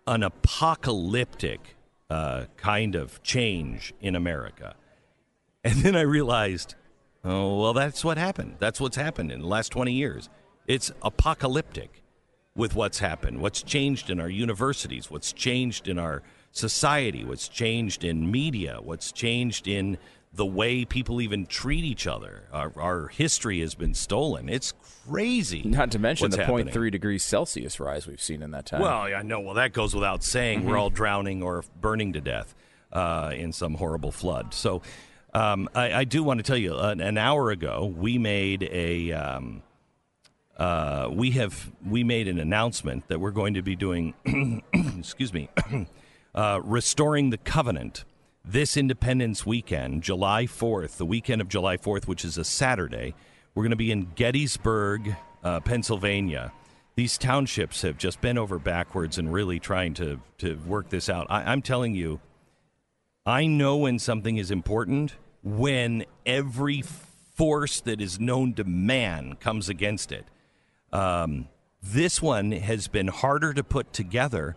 an 0.06 0.22
apocalyptic 0.22 1.76
uh, 2.08 2.44
kind 2.56 2.94
of 2.94 3.22
change 3.22 3.92
in 4.00 4.14
America, 4.14 4.74
and 5.64 5.82
then 5.82 5.96
I 5.96 6.02
realized, 6.02 6.76
oh 7.24 7.60
well, 7.60 7.72
that's 7.72 8.04
what 8.04 8.16
happened. 8.16 8.56
That's 8.60 8.80
what's 8.80 8.96
happened 8.96 9.32
in 9.32 9.40
the 9.40 9.48
last 9.48 9.72
twenty 9.72 9.92
years. 9.92 10.28
It's 10.68 10.92
apocalyptic 11.02 12.02
with 12.54 12.76
what's 12.76 13.00
happened, 13.00 13.40
what's 13.40 13.62
changed 13.62 14.08
in 14.08 14.20
our 14.20 14.28
universities, 14.28 15.10
what's 15.10 15.32
changed 15.32 15.88
in 15.88 15.98
our 15.98 16.22
society, 16.52 17.24
what's 17.24 17.48
changed 17.48 18.04
in 18.04 18.30
media, 18.30 18.78
what's 18.82 19.12
changed 19.12 19.68
in 19.68 19.98
the 20.32 20.46
way 20.46 20.84
people 20.84 21.20
even 21.20 21.44
treat 21.46 21.84
each 21.84 22.06
other. 22.06 22.44
Our, 22.52 22.72
our 22.76 23.08
history 23.08 23.60
has 23.60 23.74
been 23.74 23.94
stolen. 23.94 24.48
It's 24.48 24.72
crazy. 25.08 25.62
Not 25.64 25.90
to 25.92 25.98
mention 25.98 26.30
the 26.30 26.38
happening. 26.38 26.68
0.3 26.68 26.92
degrees 26.92 27.24
Celsius 27.24 27.80
rise 27.80 28.06
we've 28.06 28.22
seen 28.22 28.42
in 28.42 28.52
that 28.52 28.66
time. 28.66 28.80
Well, 28.80 29.02
I 29.02 29.22
know. 29.22 29.40
Well, 29.40 29.54
that 29.54 29.72
goes 29.72 29.94
without 29.94 30.22
saying. 30.22 30.64
We're 30.64 30.78
all 30.78 30.90
drowning 30.90 31.42
or 31.42 31.64
burning 31.80 32.12
to 32.12 32.20
death 32.20 32.54
uh, 32.92 33.32
in 33.34 33.52
some 33.52 33.74
horrible 33.74 34.12
flood. 34.12 34.54
So, 34.54 34.82
um, 35.34 35.68
I, 35.74 35.92
I 35.92 36.04
do 36.04 36.22
want 36.22 36.38
to 36.38 36.44
tell 36.44 36.56
you, 36.56 36.76
an, 36.76 37.00
an 37.00 37.18
hour 37.18 37.50
ago, 37.50 37.92
we 37.96 38.18
made 38.18 38.62
a. 38.64 39.12
Um, 39.12 39.62
uh, 40.56 41.08
we 41.10 41.30
have 41.30 41.70
we 41.88 42.04
made 42.04 42.28
an 42.28 42.38
announcement 42.38 43.08
that 43.08 43.18
we're 43.18 43.30
going 43.30 43.54
to 43.54 43.62
be 43.62 43.76
doing. 43.76 44.14
excuse 44.98 45.32
me, 45.32 45.48
uh, 46.34 46.60
restoring 46.62 47.30
the 47.30 47.38
covenant 47.38 48.04
this 48.44 48.76
Independence 48.76 49.44
weekend, 49.44 50.02
July 50.02 50.44
4th, 50.44 50.96
the 50.96 51.06
weekend 51.06 51.40
of 51.40 51.48
July 51.48 51.76
4th, 51.76 52.06
which 52.06 52.24
is 52.24 52.38
a 52.38 52.44
Saturday. 52.44 53.14
We're 53.54 53.64
going 53.64 53.70
to 53.70 53.76
be 53.76 53.92
in 53.92 54.12
Gettysburg, 54.14 55.16
uh, 55.44 55.60
Pennsylvania. 55.60 56.52
These 56.96 57.18
townships 57.18 57.82
have 57.82 57.98
just 57.98 58.20
been 58.20 58.38
over 58.38 58.58
backwards 58.58 59.18
and 59.18 59.32
really 59.32 59.60
trying 59.60 59.94
to, 59.94 60.20
to 60.38 60.56
work 60.66 60.88
this 60.88 61.08
out. 61.08 61.26
I, 61.30 61.42
I'm 61.52 61.62
telling 61.62 61.94
you, 61.94 62.20
I 63.26 63.46
know 63.46 63.76
when 63.76 63.98
something 63.98 64.36
is 64.36 64.50
important 64.50 65.14
when 65.42 66.04
every 66.26 66.82
force 67.34 67.80
that 67.80 68.00
is 68.00 68.20
known 68.20 68.54
to 68.54 68.64
man 68.64 69.36
comes 69.36 69.68
against 69.68 70.12
it. 70.12 70.26
Um, 70.92 71.48
this 71.82 72.20
one 72.20 72.52
has 72.52 72.88
been 72.88 73.08
harder 73.08 73.54
to 73.54 73.64
put 73.64 73.92
together 73.92 74.56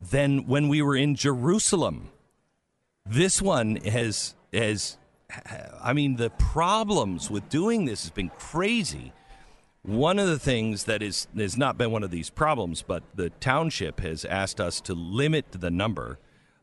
than 0.00 0.46
when 0.46 0.68
we 0.68 0.82
were 0.82 0.96
in 0.96 1.14
Jerusalem. 1.14 2.10
This 3.04 3.40
one 3.40 3.76
has 3.76 4.34
has 4.52 4.96
I 5.82 5.92
mean 5.92 6.16
the 6.16 6.30
problems 6.30 7.30
with 7.30 7.48
doing 7.48 7.84
this 7.84 8.02
has 8.02 8.10
been 8.10 8.30
crazy. 8.38 9.12
One 9.82 10.18
of 10.18 10.26
the 10.26 10.38
things 10.38 10.84
that 10.84 11.02
is 11.02 11.28
has 11.36 11.56
not 11.56 11.78
been 11.78 11.92
one 11.92 12.02
of 12.02 12.10
these 12.10 12.30
problems, 12.30 12.82
but 12.82 13.02
the 13.14 13.30
township 13.30 14.00
has 14.00 14.24
asked 14.24 14.60
us 14.60 14.80
to 14.82 14.94
limit 14.94 15.46
the 15.52 15.70
number 15.70 16.18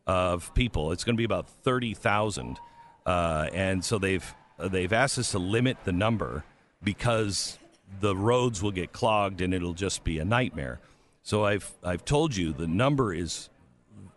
of 0.05 0.53
people. 0.53 0.91
It's 0.91 1.03
going 1.03 1.15
to 1.15 1.17
be 1.17 1.23
about 1.23 1.49
thirty 1.49 1.93
thousand, 1.93 2.59
uh, 3.05 3.47
and 3.53 3.83
so 3.83 3.97
they've 3.97 4.33
they've 4.59 4.91
asked 4.91 5.17
us 5.17 5.31
to 5.31 5.39
limit 5.39 5.77
the 5.85 5.93
number 5.93 6.43
because 6.83 7.57
the 7.99 8.15
roads 8.15 8.61
will 8.61 8.71
get 8.71 8.91
clogged 8.91 9.41
and 9.41 9.53
it'll 9.53 9.73
just 9.73 10.03
be 10.03 10.19
a 10.19 10.25
nightmare. 10.25 10.79
So 11.25 11.45
I've 11.45 11.71
I've 11.81 12.03
told 12.03 12.35
you 12.35 12.51
the 12.51 12.67
number 12.67 13.13
is 13.13 13.49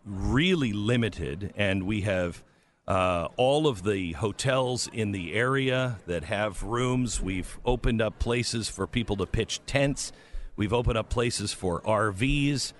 really 0.05 0.73
limited, 0.73 1.55
and 1.57 1.85
we 1.85 2.01
have 2.01 2.43
uh, 2.89 3.29
all 3.37 3.69
of 3.69 3.85
the 3.85 4.13
hotels 4.13 4.91
in 4.93 5.13
the 5.13 5.33
area 5.35 5.99
that 6.07 6.25
have 6.25 6.65
rooms. 6.65 7.21
We've 7.21 7.59
opened 7.65 8.03
up 8.03 8.19
places 8.19 8.69
for 8.69 8.89
people 8.89 9.17
to 9.19 9.27
pitch 9.27 9.61
tents. 9.67 10.11
We've 10.57 10.73
opened 10.73 10.99
up 10.99 11.09
places 11.09 11.53
for 11.53 11.81
RVs, 11.83 12.73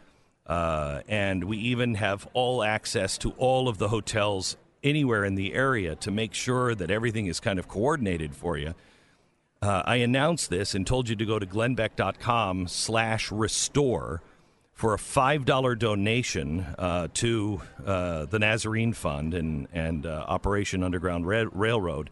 uh, 0.45 1.03
and 1.07 1.45
we 1.45 1.59
even 1.59 1.95
have 1.95 2.27
all 2.33 2.65
access 2.65 3.19
to 3.19 3.31
all 3.39 3.69
of 3.69 3.79
the 3.79 3.89
hotels 3.89 4.57
anywhere 4.83 5.25
in 5.25 5.37
the 5.37 5.55
area 5.55 5.95
to 5.97 6.11
make 6.11 6.35
sure 6.35 6.75
that 6.75 6.91
everything 6.91 7.27
is 7.27 7.39
kind 7.39 7.61
of 7.61 7.69
coordinated 7.69 8.35
for 8.35 8.59
you. 8.59 8.75
Uh, 9.63 9.83
I 9.85 9.97
announced 9.97 10.51
this 10.51 10.75
and 10.75 10.87
told 10.87 11.09
you 11.09 11.17
to 11.17 11.25
go 11.25 11.39
to 11.39 11.47
glennbeck.com 11.47 12.69
slash 12.69 13.33
restore 13.33 14.23
for 14.73 14.93
a 14.93 14.99
$5 14.99 15.79
donation 15.79 16.61
uh, 16.79 17.09
to 17.15 17.63
uh, 17.85 18.27
the 18.27 18.39
Nazarene 18.39 18.93
Fund 18.93 19.33
and, 19.33 19.69
and 19.73 20.05
uh, 20.05 20.25
Operation 20.29 20.83
Underground 20.83 21.27
Ra- 21.27 21.47
Railroad, 21.51 22.11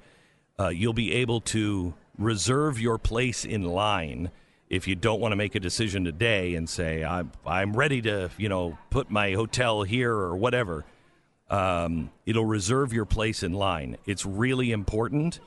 uh, 0.58 0.68
you'll 0.68 0.94
be 0.94 1.12
able 1.12 1.42
to 1.42 1.92
reserve 2.18 2.80
your 2.80 2.96
place 2.96 3.44
in 3.44 3.64
line 3.64 4.30
if 4.70 4.88
you 4.88 4.94
don't 4.94 5.20
want 5.20 5.32
to 5.32 5.36
make 5.36 5.54
a 5.54 5.60
decision 5.60 6.04
today 6.04 6.54
and 6.54 6.68
say, 6.68 7.04
I'm, 7.04 7.32
I'm 7.46 7.76
ready 7.76 8.00
to, 8.02 8.30
you 8.38 8.48
know, 8.48 8.78
put 8.88 9.10
my 9.10 9.32
hotel 9.32 9.82
here 9.82 10.12
or 10.12 10.34
whatever. 10.34 10.86
Um, 11.50 12.10
it'll 12.24 12.46
reserve 12.46 12.94
your 12.94 13.04
place 13.04 13.42
in 13.42 13.52
line. 13.52 13.98
It's 14.06 14.24
really 14.24 14.72
important. 14.72 15.38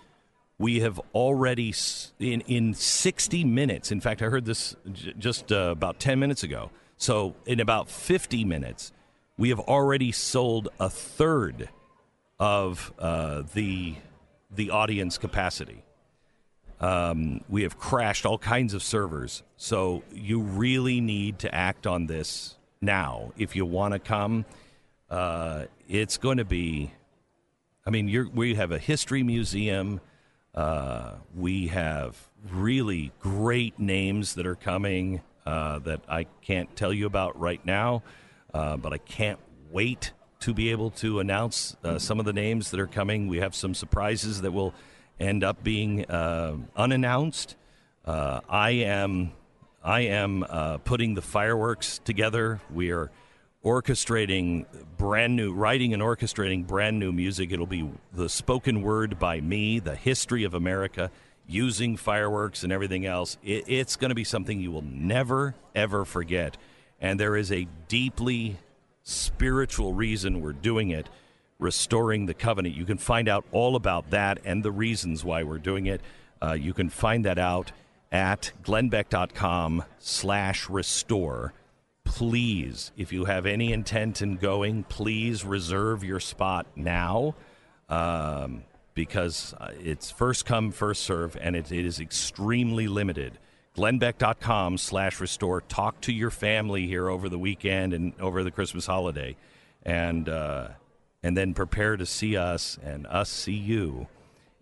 We 0.59 0.79
have 0.79 0.99
already, 1.13 1.73
in, 2.19 2.41
in 2.41 2.73
60 2.73 3.43
minutes, 3.43 3.91
in 3.91 4.01
fact, 4.01 4.21
I 4.21 4.25
heard 4.25 4.45
this 4.45 4.75
j- 4.91 5.13
just 5.17 5.51
uh, 5.51 5.69
about 5.71 5.99
10 5.99 6.19
minutes 6.19 6.43
ago. 6.43 6.71
So, 6.97 7.35
in 7.45 7.59
about 7.59 7.89
50 7.89 8.43
minutes, 8.43 8.91
we 9.37 9.49
have 9.49 9.59
already 9.59 10.11
sold 10.11 10.69
a 10.79 10.89
third 10.89 11.69
of 12.39 12.93
uh, 12.99 13.43
the 13.53 13.95
the 14.49 14.71
audience 14.71 15.17
capacity. 15.17 15.83
Um, 16.79 17.41
we 17.49 17.63
have 17.63 17.77
crashed 17.77 18.25
all 18.25 18.37
kinds 18.37 18.73
of 18.73 18.81
servers, 18.83 19.43
so 19.57 20.03
you 20.13 20.41
really 20.41 21.01
need 21.01 21.39
to 21.39 21.53
act 21.53 21.87
on 21.87 22.05
this 22.07 22.55
now 22.81 23.33
if 23.37 23.55
you 23.55 23.65
want 23.65 23.93
to 23.93 23.99
come. 23.99 24.45
Uh, 25.09 25.65
it's 25.87 26.17
going 26.17 26.37
to 26.37 26.45
be. 26.45 26.91
I 27.85 27.89
mean, 27.89 28.07
you're, 28.09 28.29
we 28.29 28.55
have 28.55 28.71
a 28.71 28.79
history 28.79 29.23
museum. 29.23 30.01
Uh, 30.57 31.11
we 31.35 31.67
have 31.67 32.17
really 32.51 33.11
great 33.19 33.77
names 33.77 34.33
that 34.33 34.47
are 34.47 34.55
coming 34.55 35.21
uh, 35.45 35.77
that 35.77 36.01
I 36.09 36.23
can't 36.41 36.75
tell 36.75 36.91
you 36.91 37.05
about 37.05 37.39
right 37.39 37.63
now, 37.63 38.01
uh, 38.55 38.75
but 38.75 38.91
I 38.91 38.97
can't 38.97 39.37
wait 39.69 40.13
to 40.39 40.55
be 40.55 40.71
able 40.71 40.89
to 40.89 41.19
announce 41.19 41.77
uh, 41.83 41.99
some 41.99 42.19
of 42.19 42.25
the 42.25 42.33
names 42.33 42.71
that 42.71 42.79
are 42.79 42.87
coming. 42.87 43.27
We 43.27 43.37
have 43.37 43.53
some 43.53 43.75
surprises 43.75 44.41
that 44.41 44.51
will 44.51 44.73
end 45.19 45.43
up 45.43 45.63
being 45.63 46.05
uh, 46.05 46.57
unannounced. 46.75 47.55
Uh, 48.03 48.39
I 48.49 48.71
am 48.71 49.33
I 49.83 50.01
am 50.01 50.43
putting 50.85 51.13
the 51.13 51.21
fireworks 51.21 51.99
together. 51.99 52.61
We 52.73 52.89
are 52.89 53.11
orchestrating 53.67 54.65
brand 54.97 55.35
new, 55.35 55.53
writing 55.53 55.93
and 55.93 56.01
orchestrating 56.01 56.65
brand 56.65 56.97
new 56.97 57.11
music. 57.11 57.51
It'll 57.51 57.65
be 57.65 57.89
the 58.13 58.29
spoken 58.29 58.81
word 58.81 59.19
by 59.19 59.41
me, 59.41 59.79
the 59.79 59.95
history 59.95 60.45
of 60.45 60.53
America, 60.53 61.11
using 61.45 61.97
fireworks 61.97 62.63
and 62.63 62.71
everything 62.71 63.05
else. 63.05 63.37
It, 63.43 63.65
it's 63.67 63.97
going 63.97 64.09
to 64.09 64.15
be 64.15 64.23
something 64.23 64.61
you 64.61 64.71
will 64.71 64.85
never, 64.85 65.53
ever 65.75 66.05
forget. 66.05 66.55
And 67.01 67.19
there 67.19 67.35
is 67.35 67.51
a 67.51 67.67
deeply 67.89 68.57
spiritual 69.03 69.93
reason 69.93 70.41
we're 70.41 70.53
doing 70.53 70.89
it, 70.91 71.09
restoring 71.59 72.25
the 72.25 72.33
covenant. 72.33 72.73
You 72.73 72.85
can 72.85 72.97
find 72.97 73.27
out 73.27 73.43
all 73.51 73.75
about 73.75 74.11
that 74.11 74.39
and 74.45 74.63
the 74.63 74.71
reasons 74.71 75.25
why 75.25 75.43
we're 75.43 75.57
doing 75.57 75.87
it. 75.87 75.99
Uh, 76.41 76.53
you 76.53 76.73
can 76.73 76.89
find 76.89 77.25
that 77.25 77.37
out 77.37 77.73
at 78.13 78.51
glennbeck.com 78.63 79.83
slash 79.99 80.69
restore 80.69 81.53
please, 82.07 82.91
if 82.95 83.11
you 83.11 83.25
have 83.25 83.45
any 83.45 83.73
intent 83.73 84.21
in 84.21 84.37
going, 84.37 84.83
please 84.83 85.43
reserve 85.43 86.05
your 86.05 86.21
spot 86.21 86.65
now 86.75 87.35
um, 87.89 88.63
because 88.93 89.53
uh, 89.59 89.71
it's 89.83 90.09
first 90.09 90.45
come, 90.45 90.71
first 90.71 91.03
serve, 91.03 91.37
and 91.39 91.55
it, 91.55 91.69
it 91.71 91.85
is 91.85 91.99
extremely 91.99 92.87
limited. 92.87 93.37
glennbeck.com 93.75 94.77
slash 94.77 95.19
restore. 95.19 95.61
Talk 95.61 95.99
to 96.01 96.13
your 96.13 96.31
family 96.31 96.87
here 96.87 97.09
over 97.09 97.27
the 97.27 97.37
weekend 97.37 97.93
and 97.93 98.13
over 98.21 98.41
the 98.41 98.51
Christmas 98.51 98.85
holiday, 98.85 99.35
and, 99.83 100.29
uh, 100.29 100.69
and 101.21 101.35
then 101.35 101.53
prepare 101.53 101.97
to 101.97 102.05
see 102.05 102.37
us 102.37 102.79
and 102.81 103.05
us 103.07 103.29
see 103.29 103.53
you 103.53 104.07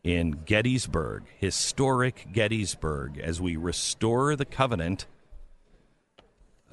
in 0.03 0.31
Gettysburg, 0.45 1.23
historic 1.38 2.27
Gettysburg, 2.34 3.19
as 3.19 3.39
we 3.39 3.55
restore 3.55 4.36
the 4.36 4.45
covenant 4.45 5.05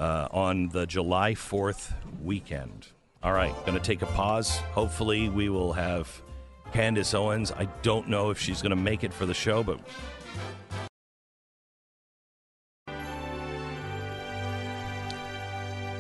uh, 0.03 0.27
on 0.33 0.69
the 0.71 0.85
July 0.85 1.35
4th 1.35 1.93
weekend. 2.25 2.89
All 3.23 3.33
right, 3.33 3.55
going 3.65 3.79
to 3.79 3.85
take 3.85 4.03
a 4.03 4.07
pause. 4.07 4.57
Hopefully, 4.75 5.29
we 5.29 5.49
will 5.49 5.73
have 5.75 6.21
Candace 6.73 7.15
Owens. 7.15 7.53
I 7.53 7.67
don't 7.83 8.09
know 8.09 8.31
if 8.31 8.41
she's 8.41 8.63
going 8.63 8.71
to 8.71 8.77
make 8.77 9.05
it 9.05 9.15
for 9.15 9.27
the 9.27 9.35
show, 9.35 9.63
but 9.63 9.79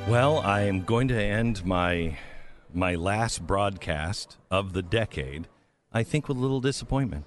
Well, 0.08 0.38
I 0.40 0.62
am 0.62 0.82
going 0.82 1.06
to 1.08 1.22
end 1.22 1.64
my 1.64 2.18
my 2.74 2.96
last 2.96 3.46
broadcast 3.46 4.36
of 4.50 4.72
the 4.72 4.82
decade, 4.82 5.46
I 5.92 6.02
think, 6.02 6.26
with 6.26 6.38
a 6.38 6.40
little 6.40 6.60
disappointment. 6.60 7.24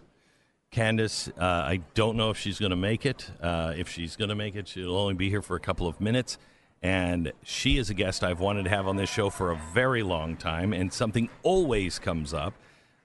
Candace, 0.72 1.30
uh, 1.40 1.42
I 1.42 1.80
don't 1.94 2.18
know 2.18 2.32
if 2.32 2.38
she's 2.38 2.60
going 2.60 2.72
to 2.72 2.76
make 2.76 3.06
it. 3.06 3.32
Uh, 3.40 3.74
if 3.78 3.88
she's 3.88 4.18
going 4.18 4.28
to 4.28 4.36
make 4.36 4.56
it, 4.56 4.68
she'll 4.68 4.98
only 4.98 5.14
be 5.14 5.30
here 5.30 5.42
for 5.42 5.56
a 5.56 5.60
couple 5.62 5.88
of 5.88 6.02
minutes. 6.02 6.38
And 6.82 7.32
she 7.44 7.78
is 7.78 7.90
a 7.90 7.94
guest 7.94 8.24
I've 8.24 8.40
wanted 8.40 8.64
to 8.64 8.70
have 8.70 8.88
on 8.88 8.96
this 8.96 9.10
show 9.10 9.30
for 9.30 9.52
a 9.52 9.56
very 9.74 10.04
long 10.04 10.38
time, 10.38 10.72
and 10.72 10.94
something 10.94 11.30
always 11.42 11.98
comes 11.98 12.34
up. 12.34 12.54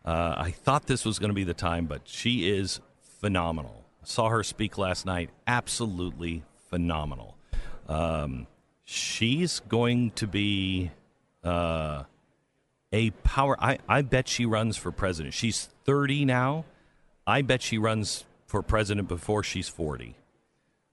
Uh, 0.05 0.35
I 0.37 0.51
thought 0.51 0.87
this 0.87 1.05
was 1.05 1.19
going 1.19 1.31
to 1.31 1.35
be 1.35 1.45
the 1.45 1.55
time, 1.55 1.87
but 1.87 2.03
she 2.05 2.49
is 2.51 2.81
phenomenal. 3.21 3.85
Saw 4.03 4.29
her 4.29 4.43
speak 4.43 4.79
last 4.79 5.07
night. 5.07 5.31
Absolutely 5.47 6.43
phenomenal. 6.69 7.37
Um, 7.89 8.47
she's 8.85 9.61
going 9.61 10.11
to 10.13 10.27
be 10.27 10.91
uh, 11.45 12.05
a 12.93 13.11
power. 13.11 13.57
I, 13.61 13.79
I 13.89 14.03
bet 14.03 14.29
she 14.29 14.47
runs 14.47 14.77
for 14.77 14.91
president. 14.91 15.35
She's 15.35 15.69
30 15.85 16.25
now. 16.25 16.65
I 17.27 17.43
bet 17.43 17.63
she 17.63 17.79
runs 17.79 18.25
for 18.47 18.63
president 18.63 19.09
before 19.09 19.43
she's 19.43 19.69
40. 19.69 20.17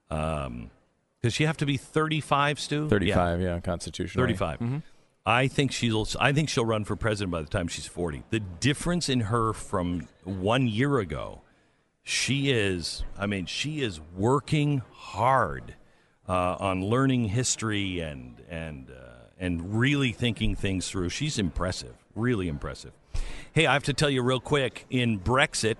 Um, 0.10 0.70
does 1.28 1.34
she 1.34 1.44
have 1.44 1.58
to 1.58 1.66
be 1.66 1.76
35, 1.76 2.58
Stu? 2.58 2.88
35, 2.88 3.42
yeah, 3.42 3.60
constitutional. 3.60 4.24
35. 4.24 4.82
I 5.26 5.50
think 5.50 5.74
she'll. 5.74 6.08
I 6.22 6.32
think 6.32 6.48
she'll 6.48 6.64
run 6.64 6.86
for 6.86 6.96
president 6.96 7.34
by 7.34 7.42
the 7.42 7.50
time 7.50 7.68
she's 7.68 7.86
40. 7.86 8.24
The 8.30 8.40
difference 8.40 9.10
in 9.10 9.20
her 9.20 9.52
from 9.52 10.08
one 10.24 10.70
year 10.70 11.00
ago, 11.00 11.42
she 12.02 12.50
is. 12.50 13.04
I 13.18 13.26
mean, 13.26 13.46
she 13.46 13.82
is 13.82 14.00
working 14.16 14.84
hard 14.94 15.76
uh, 16.30 16.56
on 16.62 16.86
learning 16.86 17.26
history 17.26 18.00
and 18.00 18.42
and 18.50 18.90
uh, 18.90 19.28
and 19.38 19.78
really 19.78 20.14
thinking 20.14 20.56
things 20.56 20.90
through. 20.90 21.10
She's 21.10 21.38
impressive, 21.38 21.96
really 22.16 22.48
impressive. 22.48 22.94
Hey, 23.52 23.66
I 23.66 23.74
have 23.74 23.84
to 23.84 23.94
tell 23.94 24.10
you 24.10 24.22
real 24.22 24.40
quick. 24.40 24.86
In 24.90 25.20
Brexit, 25.20 25.76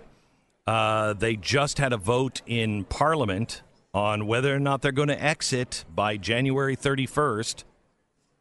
uh, 0.68 1.14
they 1.14 1.38
just 1.38 1.78
had 1.78 1.94
a 1.94 1.98
vote 1.98 2.42
in 2.46 2.84
Parliament 2.84 3.62
on 3.98 4.28
whether 4.28 4.56
or 4.56 4.60
not 4.60 4.84
they're 4.84 4.92
going 4.92 5.08
to 5.08 5.22
exit 5.22 5.84
by 5.94 6.18
January 6.18 6.78
31st. 6.78 7.64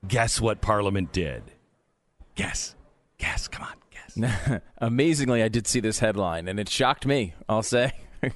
Guess 0.07 0.39
what 0.39 0.61
Parliament 0.61 1.13
did? 1.13 1.43
Guess. 2.35 2.75
Guess. 3.17 3.49
Come 3.49 3.67
on. 3.67 3.75
Guess. 3.91 4.61
Amazingly, 4.79 5.43
I 5.43 5.49
did 5.49 5.67
see 5.67 5.81
this 5.81 5.99
headline, 6.01 6.47
and 6.47 6.61
it 6.61 6.69
shocked 6.69 7.07
me. 7.07 7.33
I'll 7.49 7.63
say. 7.63 7.93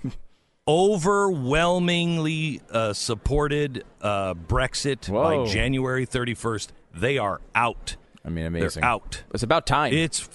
Overwhelmingly 0.67 2.63
uh, 2.71 2.95
supported 2.95 3.85
uh, 4.01 4.33
Brexit 4.33 5.07
Whoa. 5.07 5.45
by 5.45 5.51
January 5.51 6.07
31st. 6.07 6.69
They 6.95 7.19
are 7.19 7.43
out. 7.55 7.97
I 8.25 8.31
mean, 8.31 8.47
amazing. 8.47 8.81
They're 8.81 8.91
out. 8.91 9.25
It's 9.35 9.43
about 9.43 9.67
time. 9.67 9.93
It's 9.93 10.27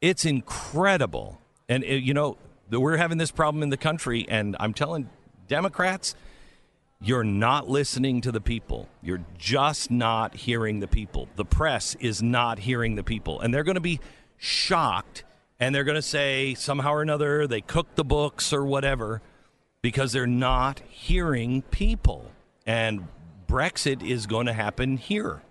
it's 0.00 0.24
incredible, 0.24 1.40
and 1.68 1.84
uh, 1.84 1.88
you 1.88 2.14
know 2.14 2.36
we're 2.70 2.96
having 2.96 3.18
this 3.18 3.30
problem 3.30 3.62
in 3.62 3.68
the 3.70 3.76
country, 3.76 4.26
and 4.28 4.56
I'm 4.60 4.72
telling 4.72 5.10
Democrats, 5.48 6.14
you're 7.02 7.24
not 7.24 7.68
listening 7.68 8.20
to 8.20 8.30
the 8.30 8.40
people. 8.40 8.88
You're 9.02 9.24
just 9.36 9.90
not 9.90 10.36
hearing 10.36 10.80
the 10.80 10.86
people. 10.86 11.28
The 11.34 11.44
press 11.44 11.96
is 11.96 12.22
not 12.22 12.60
hearing 12.60 12.94
the 12.94 13.02
people, 13.02 13.40
and 13.40 13.52
they're 13.52 13.64
going 13.64 13.74
to 13.74 13.80
be 13.80 14.00
shocked, 14.36 15.24
and 15.58 15.74
they're 15.74 15.84
going 15.84 15.96
to 15.96 16.02
say 16.02 16.54
somehow 16.54 16.92
or 16.92 17.02
another 17.02 17.46
they 17.46 17.60
cooked 17.60 17.96
the 17.96 18.04
books 18.04 18.52
or 18.52 18.64
whatever 18.64 19.20
because 19.82 20.12
they're 20.12 20.26
not 20.26 20.80
hearing 20.88 21.62
people, 21.62 22.30
and 22.64 23.08
Brexit 23.48 24.06
is 24.06 24.26
going 24.26 24.46
to 24.46 24.52
happen 24.52 24.96
here. 24.96 25.42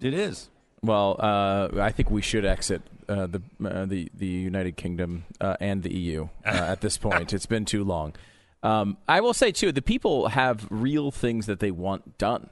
It 0.00 0.12
is. 0.12 0.50
Well, 0.82 1.16
uh, 1.18 1.68
I 1.80 1.92
think 1.92 2.10
we 2.10 2.20
should 2.20 2.44
exit 2.44 2.82
uh, 3.08 3.26
the 3.26 3.42
uh, 3.64 3.86
the 3.86 4.10
the 4.14 4.26
United 4.26 4.76
Kingdom 4.76 5.24
uh, 5.40 5.56
and 5.60 5.82
the 5.82 5.94
EU 5.94 6.28
uh, 6.44 6.48
at 6.48 6.82
this 6.82 6.98
point. 6.98 7.32
it's 7.32 7.46
been 7.46 7.64
too 7.64 7.84
long. 7.84 8.14
Um, 8.64 8.96
I 9.06 9.20
will 9.20 9.34
say 9.34 9.52
too, 9.52 9.70
the 9.72 9.82
people 9.82 10.28
have 10.28 10.66
real 10.70 11.10
things 11.10 11.46
that 11.46 11.60
they 11.60 11.70
want 11.70 12.16
done, 12.18 12.48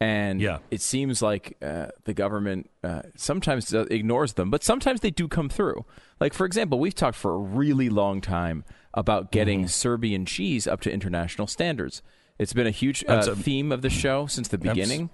and 0.00 0.40
Yeah. 0.40 0.58
it 0.70 0.80
seems 0.82 1.22
like 1.22 1.56
uh, 1.62 1.86
the 2.04 2.14
government 2.14 2.70
uh, 2.84 3.02
sometimes 3.16 3.72
ignores 3.72 4.34
them, 4.34 4.50
but 4.50 4.62
sometimes 4.62 5.00
they 5.00 5.10
do 5.10 5.26
come 5.26 5.48
through. 5.48 5.84
Like 6.20 6.34
for 6.34 6.44
example, 6.44 6.78
we've 6.78 6.94
talked 6.94 7.16
for 7.16 7.32
a 7.32 7.38
really 7.38 7.88
long 7.88 8.20
time 8.20 8.64
about 8.94 9.32
getting 9.32 9.60
Mm-hmm. 9.60 9.68
Serbian 9.68 10.26
cheese 10.26 10.66
up 10.66 10.80
to 10.82 10.92
international 10.92 11.46
standards. 11.46 12.02
It's 12.38 12.52
been 12.52 12.66
a 12.66 12.70
huge 12.70 13.02
uh, 13.08 13.24
a- 13.26 13.34
theme 13.34 13.72
of 13.72 13.82
the 13.82 13.90
show 13.90 14.26
since 14.26 14.48
the 14.48 14.58
beginning. 14.58 15.10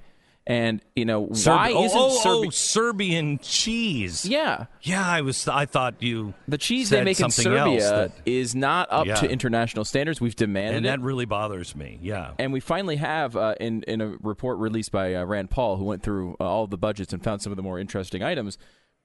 And 0.47 0.83
you 0.95 1.07
know 1.07 1.31
Serb- 1.33 1.57
why 1.57 1.73
oh, 1.73 1.85
isn't 1.85 1.99
oh, 1.99 2.21
Serbi- 2.23 2.47
oh, 2.49 2.51
Serbian 2.51 3.39
cheese? 3.39 4.27
Yeah, 4.27 4.67
Yeah, 4.83 5.03
I 5.07 5.23
was. 5.23 5.49
I 5.49 5.65
thought 5.65 6.03
you 6.03 6.35
the 6.47 6.59
cheese 6.59 6.91
they 6.91 7.03
make 7.03 7.19
in 7.19 7.31
Serbia 7.31 7.81
that, 7.81 8.13
is 8.27 8.55
not 8.55 8.89
up 8.93 9.07
Yeah. 9.07 9.15
to 9.15 9.31
international 9.31 9.87
standards. 9.87 10.21
We've 10.21 10.37
demanded 10.37 10.77
and 10.77 10.87
it, 10.87 10.89
that 10.91 11.01
really 11.01 11.25
bothers 11.25 11.75
me. 11.75 11.99
Yeah, 12.03 12.33
and 12.39 12.53
we 12.53 12.61
finally 12.61 12.97
have 12.97 13.37
uh, 13.37 13.55
in 13.59 13.85
in 13.85 14.03
a 14.03 14.09
report 14.21 14.59
released 14.59 14.93
by 14.93 15.15
uh, 15.15 15.25
Rand 15.25 15.51
Paul, 15.51 15.77
who 15.79 15.85
went 15.85 16.03
through 16.03 16.37
uh, 16.39 16.45
all 16.45 16.67
the 16.67 16.77
budgets 16.77 17.15
and 17.15 17.25
found 17.25 17.41
some 17.41 17.51
of 17.51 17.57
the 17.57 17.63
more 17.63 17.79
interesting 17.79 18.23
items. 18.23 18.59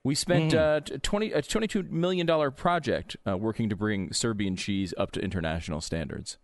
We 0.04 0.16
spent 0.16 0.52
Mm. 0.52 0.94
uh, 0.94 0.98
twenty 1.02 1.32
a 1.32 1.42
twenty 1.42 1.68
two 1.68 1.84
million 1.84 2.26
dollar 2.26 2.52
project 2.52 3.16
uh, 3.26 3.38
working 3.38 3.70
to 3.70 3.78
bring 3.78 4.12
Serbian 4.12 4.58
cheese 4.58 4.94
up 4.98 5.12
to 5.12 5.22
international 5.22 5.80
standards. 5.80 6.38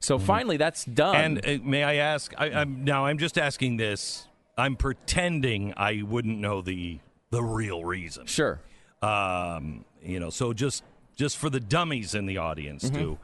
So 0.00 0.18
finally, 0.18 0.56
that's 0.58 0.84
done. 0.84 1.14
And 1.16 1.46
uh, 1.46 1.64
may 1.64 1.84
I 1.84 1.94
ask? 1.94 2.34
I, 2.36 2.50
I'm 2.50 2.84
now. 2.84 3.06
I'm 3.06 3.16
just 3.18 3.38
asking 3.38 3.78
this. 3.78 4.26
I'm 4.56 4.76
pretending 4.76 5.72
I 5.76 6.02
wouldn't 6.02 6.38
know 6.38 6.60
the 6.62 6.98
the 7.30 7.42
real 7.42 7.84
reason. 7.84 8.26
sure, 8.26 8.60
Um, 9.00 9.84
you 10.02 10.20
know, 10.20 10.30
so 10.30 10.52
just 10.52 10.84
just 11.16 11.36
for 11.38 11.48
the 11.50 11.60
dummies 11.60 12.14
in 12.14 12.26
the 12.26 12.38
audience, 12.38 12.84
Mm-hmm. 12.84 12.96
too. 12.96 13.18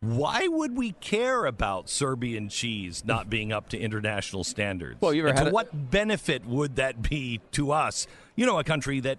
Why 0.00 0.46
would 0.46 0.76
we 0.76 0.92
care 0.92 1.46
about 1.46 1.88
Serbian 1.88 2.48
cheese 2.48 3.02
not 3.04 3.30
being 3.30 3.52
up 3.52 3.70
to 3.70 3.78
international 3.78 4.44
standards? 4.44 5.00
Well, 5.00 5.12
you 5.14 5.22
ever 5.22 5.28
And 5.30 5.38
had 5.38 5.44
to 5.44 5.50
it- 5.50 5.54
what 5.54 5.90
benefit 5.90 6.44
would 6.46 6.76
that 6.76 7.02
be 7.02 7.40
to 7.52 7.72
us? 7.72 8.06
You 8.36 8.46
know, 8.46 8.58
a 8.58 8.64
country 8.64 9.00
that 9.00 9.18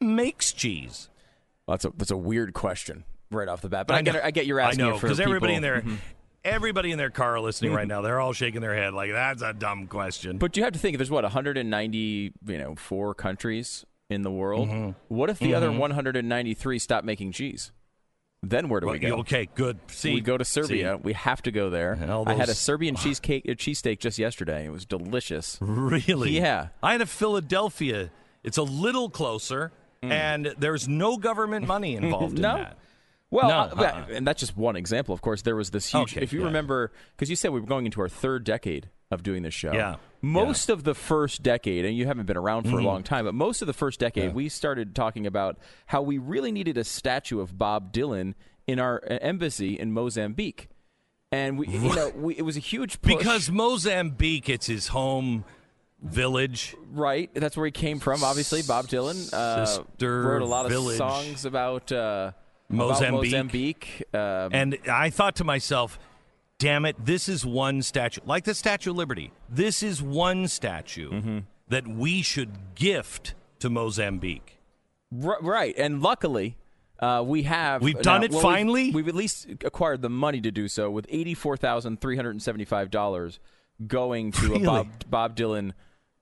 makes 0.00 0.52
cheese. 0.52 1.08
Well, 1.66 1.74
that's 1.76 1.84
a 1.84 1.90
that's 1.96 2.10
a 2.10 2.16
weird 2.16 2.54
question 2.54 3.04
right 3.30 3.48
off 3.48 3.60
the 3.60 3.68
bat. 3.68 3.86
But 3.86 3.94
I, 3.96 4.00
know- 4.00 4.12
get 4.12 4.24
I 4.24 4.30
get 4.30 4.46
you're 4.46 4.60
asking 4.60 4.84
I 4.84 4.88
know 4.90 4.98
because 4.98 5.20
everybody 5.20 5.54
Mm-hmm. 5.54 5.64
in 5.64 5.84
there, 5.84 5.98
everybody 6.48 6.90
in 6.92 6.98
their 6.98 7.10
car 7.10 7.40
listening 7.40 7.72
right 7.72 7.86
now, 7.94 8.00
they're 8.02 8.20
all 8.20 8.32
shaking 8.32 8.60
their 8.60 8.74
head 8.74 8.94
like 8.94 9.12
that's 9.12 9.42
a 9.42 9.52
dumb 9.52 9.86
question. 9.86 10.38
But 10.38 10.56
you 10.56 10.64
have 10.64 10.72
to 10.72 10.78
think 10.78 10.94
if 10.94 10.98
there's 10.98 11.10
what 11.10 11.24
190, 11.24 12.32
you 12.46 12.58
know, 12.58 12.74
four 12.74 13.14
countries 13.14 13.84
in 14.10 14.22
the 14.22 14.30
world. 14.30 14.68
Mm-hmm. 14.68 14.90
What 15.08 15.30
if 15.30 15.38
the 15.38 15.54
other 15.54 15.70
193 15.70 16.78
stop 16.78 17.04
making 17.04 17.32
cheese? 17.32 17.72
Then 18.42 18.68
where 18.68 18.80
do 18.80 18.86
we 18.86 19.00
go? 19.00 19.16
okay, 19.18 19.48
good. 19.56 19.78
See, 19.88 20.14
we 20.14 20.20
go 20.20 20.38
to 20.38 20.44
Serbia. 20.44 20.94
see. 20.96 21.02
We 21.02 21.12
have 21.14 21.42
to 21.42 21.50
go 21.50 21.70
there. 21.70 21.98
All 22.08 22.28
I 22.28 22.34
had 22.34 22.48
a 22.48 22.54
Serbian 22.54 22.94
cheesecake, 22.94 23.44
a 23.46 23.56
cheesesteak 23.56 23.98
just 23.98 24.16
yesterday. 24.16 24.64
It 24.66 24.70
was 24.70 24.86
delicious. 24.86 25.58
Really? 25.60 26.30
Yeah. 26.38 26.68
I 26.80 26.92
had 26.92 27.00
a 27.00 27.06
Philadelphia. 27.06 28.10
It's 28.44 28.56
a 28.56 28.62
little 28.62 29.10
closer, 29.10 29.72
and 30.02 30.54
there's 30.56 30.86
no 30.86 31.16
government 31.16 31.66
money 31.66 31.96
involved 32.00 32.36
Mm. 32.36 32.42
No. 32.42 32.56
that. 32.58 32.78
Well, 33.30 33.48
No, 33.48 33.56
uh, 33.56 33.84
uh-uh. 33.84 34.06
and 34.14 34.26
that's 34.26 34.40
just 34.40 34.56
one 34.56 34.74
example. 34.76 35.14
Of 35.14 35.20
course, 35.20 35.42
there 35.42 35.56
was 35.56 35.70
this 35.70 35.86
huge. 35.92 36.12
Okay, 36.16 36.22
if 36.22 36.32
you 36.32 36.40
yeah. 36.40 36.46
remember, 36.46 36.92
because 37.16 37.28
you 37.28 37.36
said 37.36 37.50
we 37.52 37.60
were 37.60 37.66
going 37.66 37.84
into 37.84 38.00
our 38.00 38.08
third 38.08 38.44
decade 38.44 38.88
of 39.10 39.22
doing 39.22 39.42
this 39.42 39.54
show. 39.54 39.72
Yeah, 39.72 39.96
Most 40.20 40.68
of 40.68 40.84
the 40.84 40.94
first 40.94 41.42
decade, 41.42 41.84
and 41.86 41.96
you 41.96 42.06
haven't 42.06 42.26
been 42.26 42.36
around 42.36 42.64
for 42.64 42.68
Mm-hmm. 42.76 42.78
a 42.78 42.88
long 42.88 43.02
time, 43.02 43.24
but 43.24 43.34
most 43.34 43.62
of 43.62 43.66
the 43.66 43.72
first 43.72 44.00
decade, 44.00 44.34
we 44.34 44.48
started 44.48 44.94
talking 44.94 45.26
about 45.26 45.58
how 45.86 46.02
we 46.02 46.18
really 46.18 46.52
needed 46.52 46.76
a 46.76 46.84
statue 46.84 47.40
of 47.40 47.56
Bob 47.58 47.92
Dylan 47.92 48.34
in 48.66 48.78
our 48.78 49.02
uh, 49.10 49.18
embassy 49.22 49.78
in 49.78 49.92
Mozambique, 49.92 50.68
and 51.32 51.58
we, 51.58 51.68
you 51.68 51.94
know, 51.94 52.12
we, 52.16 52.34
it 52.36 52.42
was 52.42 52.56
a 52.56 52.60
huge 52.60 53.00
push. 53.00 53.16
Because 53.16 53.50
Mozambique, 53.50 54.48
it's 54.50 54.66
his 54.66 54.88
home 54.88 55.44
village. 56.02 56.74
right, 56.92 57.30
that's 57.34 57.56
where 57.56 57.66
he 57.66 57.72
came 57.72 57.98
from. 57.98 58.22
Obviously, 58.24 58.62
Bob 58.62 58.86
Dylan 58.88 59.32
uh, 59.32 60.06
wrote 60.06 60.42
a 60.42 60.46
lot 60.46 60.64
of 60.66 60.70
village. 60.72 60.96
songs 60.98 61.44
about. 61.44 61.90
Uh, 61.92 62.32
about 62.32 62.34
Mozambique. 62.70 63.12
Mozambique. 63.32 64.04
Um, 64.12 64.50
And 64.52 64.78
I 64.90 65.10
thought 65.10 65.36
to 65.36 65.44
myself, 65.44 65.98
damn 66.58 66.84
it, 66.84 66.96
this 67.04 67.28
is 67.28 67.44
one 67.46 67.82
statue. 67.82 68.20
Like 68.26 68.44
the 68.44 68.54
Statue 68.54 68.90
of 68.90 68.96
Liberty. 68.96 69.32
This 69.48 69.82
is 69.82 70.02
one 70.02 70.48
statue 70.48 71.10
Mm-hmm. 71.10 71.38
that 71.68 71.86
we 71.88 72.22
should 72.22 72.74
gift 72.74 73.34
to 73.60 73.70
Mozambique. 73.70 74.58
R- 75.24 75.38
right, 75.40 75.74
and 75.78 76.02
luckily, 76.02 76.56
Uh, 77.00 77.22
we 77.24 77.44
have. 77.44 77.80
We've 77.80 78.02
done 78.02 78.24
it 78.24 78.32
we've- 78.32 78.42
finally? 78.42 78.90
We've, 78.90 79.06
at 79.08 79.14
least 79.14 79.46
acquired 79.64 80.02
the 80.02 80.10
money 80.10 80.40
to 80.40 80.50
do 80.50 80.66
so 80.68 80.90
with 80.90 81.06
eighty-four 81.08 81.56
thousand 81.56 82.00
three 82.00 82.16
hundred 82.16 82.30
and 82.32 82.42
seventy-five 82.42 82.90
dollars 82.90 83.38
going 83.86 84.32
to 84.32 84.48
Really? 84.48 84.62
a 84.64 84.66
Bob 84.66 84.88
Bob 85.08 85.36
Dylan 85.36 85.72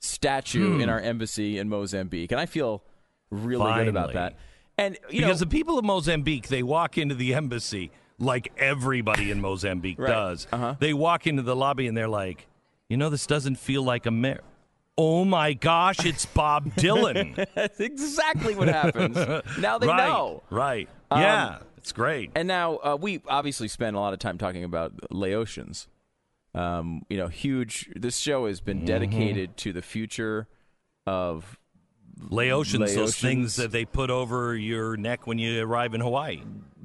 statue 0.01 0.79
in 0.79 0.89
our 0.91 1.01
embassy 1.01 1.59
in 1.59 1.69
Mozambique, 1.71 2.31
and 2.31 2.39
I 2.41 2.45
feel 2.47 2.83
really 3.31 3.73
good 3.75 3.89
about 3.89 4.13
that. 4.13 4.35
And 4.79 4.99
you 5.11 5.21
because 5.23 5.41
know, 5.41 5.47
the 5.47 5.51
people 5.51 5.79
of 5.79 5.85
Mozambique, 5.85 6.49
they 6.49 6.63
walk 6.63 6.99
into 6.99 7.15
the 7.15 7.35
embassy 7.35 7.91
like 8.19 8.53
everybody 8.59 9.31
in 9.31 9.41
Mozambique 9.41 9.99
Right. 10.01 10.09
does. 10.09 10.47
Uh-huh. 10.53 10.75
They 10.79 10.93
walk 10.95 11.27
into 11.27 11.43
the 11.43 11.57
lobby 11.57 11.87
and 11.87 11.97
they're 11.97 12.09
like, 12.09 12.47
you 12.89 12.97
know, 12.97 13.09
this 13.11 13.27
doesn't 13.27 13.57
feel 13.57 13.83
like 13.83 14.07
America. 14.07 14.43
Oh 14.99 15.25
my 15.27 15.53
gosh, 15.53 16.05
it's 16.07 16.25
Bob 16.25 16.67
Dylan. 16.77 17.47
that's 17.55 17.81
exactly 17.81 18.55
what 18.55 18.69
happens. 18.69 19.15
now 19.59 19.79
they 19.79 19.87
right, 19.89 20.09
know. 20.09 20.43
Right. 20.51 20.89
Um, 21.11 21.21
yeah, 21.21 21.59
it's 21.77 21.93
great. 21.93 22.31
And 22.35 22.49
now 22.49 22.77
uh, 22.77 22.97
we 22.99 23.21
obviously 23.29 23.69
spend 23.69 23.95
a 23.97 24.01
lot 24.01 24.13
of 24.15 24.19
time 24.19 24.39
talking 24.39 24.65
about 24.65 24.97
Laotians. 25.11 25.87
Um, 26.55 27.05
you 27.11 27.19
know, 27.19 27.29
huge. 27.29 27.91
This 27.95 28.17
show 28.17 28.47
has 28.47 28.61
Mm-hmm. 28.61 28.65
been 28.67 28.85
dedicated 28.87 29.57
to 29.59 29.73
the 29.75 29.83
future 29.83 30.49
of 31.07 31.59
Laotians, 32.21 32.95
those 32.95 33.17
things 33.17 33.57
that 33.57 33.71
they 33.73 33.85
put 33.85 34.11
over 34.11 34.57
your 34.57 34.97
neck 34.97 35.27
when 35.27 35.39
you 35.39 35.63
arrive 35.63 35.95
in 35.95 36.01
Hawaii. 36.01 36.43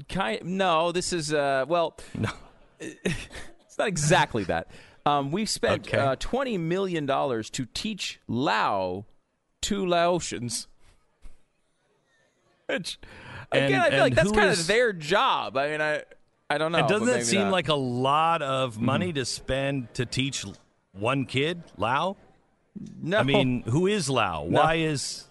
kind. 0.09 0.43
No, 0.43 0.91
this 0.91 1.13
is 1.13 1.33
uh, 1.33 1.65
well. 1.67 1.97
No. 2.17 2.29
It's 2.79 3.77
not 3.77 3.87
exactly 3.87 4.43
that. 4.45 4.67
Um, 5.05 5.31
we've 5.31 5.49
spent 5.49 5.87
Okay. 5.87 5.97
uh, 5.97 6.15
twenty 6.19 6.57
million 6.57 7.05
dollars 7.05 7.49
to 7.51 7.65
teach 7.73 8.19
Lao 8.27 9.05
to 9.61 9.85
Laotians. 9.85 10.67
Which, 12.67 12.99
again, 13.51 13.73
And- 13.73 13.83
I 13.83 13.89
feel 13.91 13.99
like 13.99 14.15
that's 14.15 14.31
kind 14.31 14.49
is- 14.49 14.61
of 14.61 14.67
their 14.67 14.93
job. 14.93 15.57
I 15.57 15.69
mean, 15.69 15.81
I, 15.81 16.03
I 16.49 16.57
don't 16.57 16.71
know. 16.71 16.79
And 16.79 16.87
doesn't 16.87 17.07
that 17.07 17.25
seem 17.25 17.39
not. 17.39 17.45
Mm-hmm. 17.45 17.51
like 17.53 17.67
a 17.69 17.73
lot 17.75 18.41
of 18.41 18.79
money 18.79 19.13
to 19.13 19.25
spend 19.25 19.93
to 19.95 20.05
teach 20.05 20.45
one 20.91 21.25
kid 21.25 21.63
Lao? 21.77 22.17
No? 23.01 23.17
I 23.17 23.23
mean, 23.23 23.63
who 23.63 23.87
is 23.87 24.09
Lao? 24.09 24.43
Why 24.43 24.75
is 24.75 25.25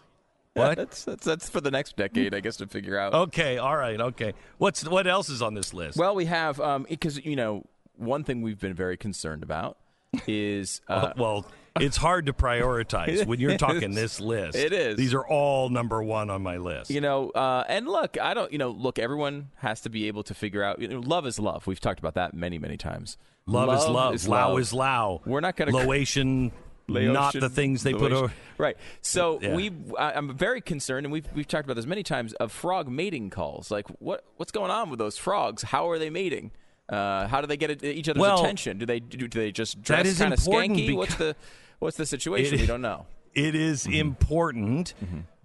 what? 0.54 0.76
that's, 0.76 1.04
that's 1.04 1.24
that's 1.24 1.48
for 1.48 1.60
the 1.60 1.70
next 1.70 1.96
decade, 1.96 2.34
I 2.34 2.40
guess, 2.40 2.56
to 2.56 2.66
figure 2.66 2.98
out. 2.98 3.14
Okay, 3.14 3.58
all 3.58 3.76
right, 3.76 4.00
okay. 4.00 4.34
What's 4.58 4.84
what 4.86 5.06
else 5.06 5.28
is 5.28 5.42
on 5.42 5.54
this 5.54 5.72
list? 5.72 5.98
Well, 5.98 6.14
we 6.14 6.26
have 6.26 6.60
because 6.88 7.24
you 7.24 7.36
know 7.36 7.64
one 7.96 8.24
thing 8.24 8.42
we've 8.42 8.58
been 8.58 8.74
very 8.74 8.96
concerned 8.96 9.42
about 9.42 9.78
is 10.26 10.80
uh, 10.88 11.12
well, 11.16 11.46
it's 11.78 11.96
hard 11.96 12.26
to 12.26 12.32
prioritize 12.32 13.26
when 13.26 13.38
you're 13.38 13.56
talking 13.56 13.94
this 13.94 14.20
list. 14.20 14.56
It 14.56 14.72
is. 14.72 14.96
These 14.96 15.14
are 15.14 15.26
all 15.26 15.68
number 15.68 16.02
one 16.02 16.30
on 16.30 16.42
my 16.42 16.56
list. 16.56 16.90
you 16.90 17.00
know 17.00 17.30
uh, 17.30 17.64
and 17.68 17.86
look, 17.86 18.18
I 18.20 18.34
don't 18.34 18.50
you 18.52 18.58
know 18.58 18.70
look, 18.70 18.98
everyone 18.98 19.50
has 19.56 19.80
to 19.82 19.88
be 19.88 20.08
able 20.08 20.24
to 20.24 20.34
figure 20.34 20.62
out. 20.62 20.80
You 20.80 20.88
know, 20.88 21.00
love 21.00 21.26
is 21.26 21.38
love. 21.38 21.66
We've 21.66 21.80
talked 21.80 22.00
about 22.00 22.14
that 22.14 22.34
many 22.34 22.58
many 22.58 22.76
times. 22.76 23.16
love, 23.46 23.72
is 23.72 23.86
love. 23.88 24.24
Lao 24.26 24.50
love. 24.50 24.60
is 24.60 24.72
Lao. 24.74 25.20
We're 25.24 25.40
not 25.40 25.56
gonna- 25.56 25.72
Laotian. 25.72 26.52
Not 26.90 27.32
the 27.34 27.48
things 27.48 27.82
they 27.82 27.92
put 27.94 28.12
over. 28.12 28.32
Right. 28.58 28.76
So 29.00 29.40
Yeah. 29.40 29.54
we, 29.54 29.70
I, 29.98 30.12
I'm 30.12 30.36
very 30.36 30.60
concerned, 30.60 31.06
and 31.06 31.12
we've 31.12 31.26
we've 31.34 31.48
talked 31.48 31.64
about 31.64 31.76
this 31.76 31.86
many 31.86 32.02
times 32.02 32.34
of 32.34 32.52
frog 32.52 32.88
mating 32.90 33.30
calls. 33.30 33.70
Like, 33.70 33.86
what 34.00 34.22
what's 34.36 34.52
going 34.52 34.70
on 34.70 34.90
with 34.90 34.98
those 34.98 35.16
frogs? 35.16 35.62
How 35.62 35.88
are 35.88 35.98
they 35.98 36.10
mating? 36.10 36.50
Uh, 36.88 37.26
how 37.28 37.40
do 37.40 37.46
they 37.46 37.56
get 37.56 37.82
each 37.82 38.08
other's 38.08 38.20
Well, 38.20 38.40
attention? 38.40 38.76
Do 38.78 38.84
they 38.84 39.00
do, 39.00 39.16
do 39.28 39.38
they 39.40 39.50
just 39.50 39.76
that 39.76 39.82
dress 39.84 40.06
is 40.08 40.18
kind 40.18 40.34
of 40.34 40.40
skanky? 40.40 40.94
what's 40.94 41.14
the 41.14 41.34
what's 41.78 41.96
the 41.96 42.04
situation? 42.04 42.56
It- 42.56 42.60
we 42.62 42.66
don't 42.66 42.82
know. 42.82 43.06
It 43.32 43.54
is 43.54 43.84
Mm-hmm. 43.84 43.94
important 43.94 44.92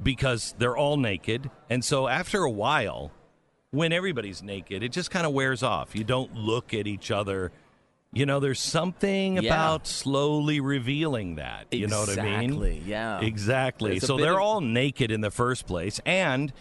because 0.01 0.55
they're 0.57 0.75
all 0.75 0.97
naked, 0.97 1.49
and 1.69 1.85
so 1.85 2.07
after 2.07 2.43
a 2.43 2.51
while, 2.51 3.11
when 3.71 3.93
everybody's 3.93 4.41
naked, 4.43 4.83
it 4.83 4.89
just 4.91 5.11
kind 5.11 5.25
of 5.25 5.33
wears 5.33 5.63
off. 5.63 5.95
You 5.95 6.03
don't 6.03 6.33
look 6.35 6.73
at 6.73 6.87
each 6.87 7.11
other. 7.11 7.51
You 8.15 8.25
know, 8.25 8.39
there's 8.39 8.59
something 8.61 9.35
Yeah. 9.35 9.41
about 9.53 9.85
slowly 9.87 10.59
revealing 10.61 11.35
that. 11.35 11.67
You 11.71 11.87
know 11.87 11.99
what 11.99 12.17
I 12.17 12.23
mean? 12.23 12.43
Exactly, 12.51 12.81
yeah. 12.85 13.19
Exactly. 13.21 13.99
So 13.99 14.17
they're 14.17 14.35
of- 14.35 14.39
all 14.41 14.61
naked 14.61 15.11
in 15.11 15.19
the 15.21 15.29
first 15.31 15.67
place, 15.67 15.99
and 16.05 16.51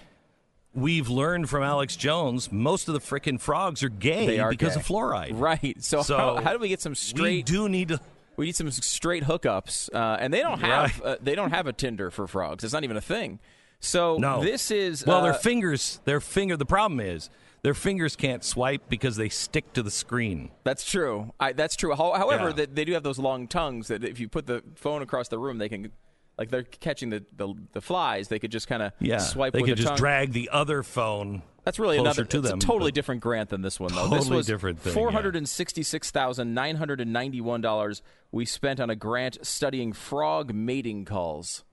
we've 0.75 1.09
learned 1.09 1.49
from 1.49 1.63
Alex 1.63 1.95
Jones 1.95 2.51
most 2.51 2.89
of 2.89 2.95
the 2.95 3.01
frickin' 3.01 3.41
frogs 3.41 3.83
are 3.85 3.89
gay 3.89 4.27
They 4.27 4.41
are 4.41 4.51
because 4.51 4.75
gay. 4.75 4.81
of 4.81 4.87
fluoride. 4.87 5.31
Right. 5.39 5.77
So, 5.83 6.03
So 6.03 6.17
how, 6.17 6.37
how 6.43 6.53
do 6.53 6.59
we 6.59 6.69
get 6.69 6.81
some 6.81 6.91
We 6.93 6.97
straight? 6.97 7.47
do 7.47 7.69
need 7.69 7.89
to. 7.89 8.01
We 8.37 8.47
need 8.47 8.57
some 8.57 8.69
straight 8.73 9.23
hookups, 9.23 9.95
uh, 9.95 10.17
and 10.19 10.35
they 10.35 10.41
don't 10.41 10.59
have 10.59 10.99
Right. 11.01 11.07
uh, 11.13 11.17
they 11.23 11.37
don't 11.37 11.53
have 11.53 11.69
a 11.69 11.73
Tinder 11.73 12.11
for 12.11 12.27
frogs. 12.27 12.65
It's 12.65 12.73
not 12.73 12.83
even 12.83 12.97
a 12.97 13.01
thing. 13.01 13.39
So 13.79 14.17
No. 14.17 14.43
this 14.43 14.73
is 14.73 15.07
Well, 15.07 15.19
uh, 15.19 15.23
their 15.23 15.35
fingers, 15.35 16.01
their 16.05 16.21
finger. 16.21 16.57
The 16.57 16.67
problem 16.67 16.99
is 16.99 17.31
their 17.65 17.75
fingers 17.75 18.15
can't 18.15 18.45
swipe 18.45 18.89
because 18.89 19.17
they 19.17 19.29
stick 19.29 19.73
to 19.73 19.83
the 19.83 19.91
screen. 19.91 20.51
That's 20.63 20.85
true. 20.89 21.33
I, 21.41 21.53
that's 21.55 21.75
true. 21.77 21.95
However, 21.97 22.49
Yeah. 22.51 22.53
they, 22.53 22.67
they 22.67 22.85
do 22.85 22.93
have 22.93 23.03
those 23.03 23.19
long 23.19 23.49
tongues 23.49 23.89
that 23.89 24.05
if 24.05 24.21
you 24.21 24.29
put 24.29 24.47
the 24.47 24.63
phone 24.77 25.03
across 25.03 25.29
the 25.29 25.39
room, 25.39 25.59
they 25.59 25.69
can, 25.71 25.91
like 26.39 26.51
they're 26.51 26.63
catching 26.63 27.11
the, 27.11 27.25
the, 27.37 27.53
the 27.73 27.81
flies. 27.81 28.29
They 28.29 28.39
could 28.39 28.53
just 28.53 28.69
kind 28.69 28.83
of 28.83 28.93
Yeah, 29.01 29.19
swipe 29.19 29.55
they 29.55 29.61
with 29.63 29.71
could 29.71 29.79
the 29.79 29.83
just 29.83 29.89
tongue. 29.89 29.97
drag 29.97 30.33
the 30.33 30.51
other 30.53 30.83
phone. 30.83 31.43
That's 31.65 31.79
really 31.79 31.97
closer 31.97 32.21
another. 32.21 32.25
to 32.27 32.39
it's 32.41 32.49
them, 32.51 32.59
a 32.59 32.61
totally 32.61 32.93
different 32.93 33.23
grant 33.23 33.49
than 33.49 33.63
this 33.63 33.81
one, 33.81 33.95
though. 33.95 34.09
this 34.09 34.19
Totally 34.25 34.37
was 34.37 34.47
different 34.47 34.81
thing, 34.81 34.93
Four 34.93 35.11
hundred 35.13 35.35
and 35.35 35.49
sixty-six 35.49 36.11
thousand 36.11 36.53
nine 36.53 36.77
hundred 36.77 37.01
and 37.01 37.11
ninety-one 37.11 37.63
dollars 37.63 38.03
we 38.31 38.45
spent 38.45 38.79
on 38.81 38.91
a 38.91 38.95
grant 38.95 39.39
studying 39.47 39.95
frog 39.95 40.53
mating 40.53 41.07
calls, 41.07 41.65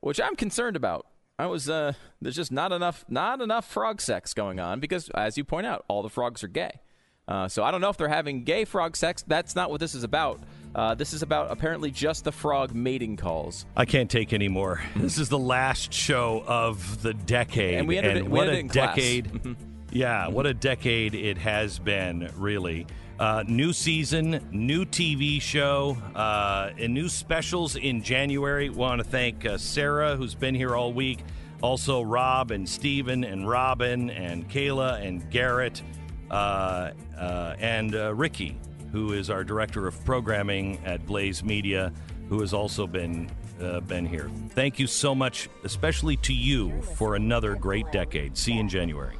which 0.00 0.18
I'm 0.18 0.36
concerned 0.36 0.74
about. 0.76 1.06
I 1.38 1.46
was 1.46 1.68
uh, 1.68 1.92
there's 2.20 2.36
just 2.36 2.50
not 2.50 2.72
enough 2.72 3.04
not 3.08 3.40
enough 3.40 3.70
frog 3.70 4.00
sex 4.00 4.34
going 4.34 4.58
on 4.58 4.80
because, 4.80 5.08
as 5.10 5.36
you 5.38 5.44
point 5.44 5.66
out, 5.66 5.84
all 5.88 6.02
the 6.02 6.08
frogs 6.08 6.42
are 6.42 6.48
gay. 6.48 6.80
Uh, 7.28 7.46
so 7.46 7.62
I 7.62 7.70
don't 7.70 7.82
know 7.82 7.90
if 7.90 7.96
they're 7.98 8.08
having 8.08 8.42
gay 8.44 8.64
frog 8.64 8.96
sex. 8.96 9.22
That's 9.26 9.54
not 9.54 9.70
what 9.70 9.80
this 9.80 9.94
is 9.94 10.02
about. 10.02 10.40
Uh, 10.74 10.94
this 10.94 11.12
is 11.12 11.22
about 11.22 11.50
apparently 11.52 11.90
just 11.90 12.24
the 12.24 12.32
frog 12.32 12.74
mating 12.74 13.16
calls. 13.18 13.66
I 13.76 13.84
can't 13.84 14.10
take 14.10 14.32
any 14.32 14.48
more. 14.48 14.80
This 14.96 15.18
is 15.18 15.28
the 15.28 15.38
last 15.38 15.92
show 15.92 16.42
of 16.46 17.02
the 17.02 17.12
decade, 17.14 17.74
And 17.80 17.86
we 17.88 17.98
ended 17.98 18.16
it- 18.16 18.24
we 18.24 18.30
what 18.30 18.48
ended 18.48 18.54
a 18.54 18.58
it 18.58 18.60
in 18.60 18.68
class. 18.70 18.96
decade! 18.96 19.56
yeah, 19.92 20.28
what 20.28 20.46
a 20.46 20.54
decade 20.54 21.14
it 21.14 21.36
has 21.38 21.78
been. 21.78 22.30
Really, 22.36 22.86
uh, 23.18 23.44
new 23.46 23.72
season, 23.72 24.46
new 24.52 24.84
TV 24.84 25.40
show, 25.40 25.96
uh, 26.14 26.70
and 26.78 26.94
new 26.94 27.08
specials 27.08 27.76
in 27.76 28.02
January. 28.02 28.70
Want 28.70 29.00
to 29.02 29.04
thank 29.04 29.44
uh, 29.44 29.58
Sarah, 29.58 30.16
who's 30.16 30.34
been 30.34 30.54
here 30.54 30.76
all 30.76 30.92
week. 30.92 31.20
Also, 31.60 32.02
Rob 32.02 32.52
and 32.52 32.68
Steven 32.68 33.24
and 33.24 33.48
Robin 33.48 34.10
and 34.10 34.48
Kayla 34.48 35.04
and 35.04 35.28
Garrett 35.30 35.82
uh, 36.30 36.92
uh, 37.16 37.56
and 37.58 37.94
uh, 37.94 38.14
Ricky, 38.14 38.56
who 38.92 39.12
is 39.12 39.30
our 39.30 39.42
director 39.42 39.88
of 39.88 40.04
programming 40.04 40.78
at 40.84 41.04
Blaze 41.04 41.42
Media, 41.42 41.92
who 42.28 42.40
has 42.40 42.54
also 42.54 42.86
been 42.86 43.30
been 43.88 44.06
here. 44.06 44.30
Thank 44.50 44.78
you 44.78 44.86
so 44.86 45.16
much, 45.16 45.48
especially 45.64 46.16
to 46.18 46.32
you, 46.32 46.80
for 46.94 47.16
another 47.16 47.56
great 47.56 47.90
decade. 47.90 48.38
See 48.38 48.52
you 48.52 48.60
in 48.60 48.68
January. 48.68 49.16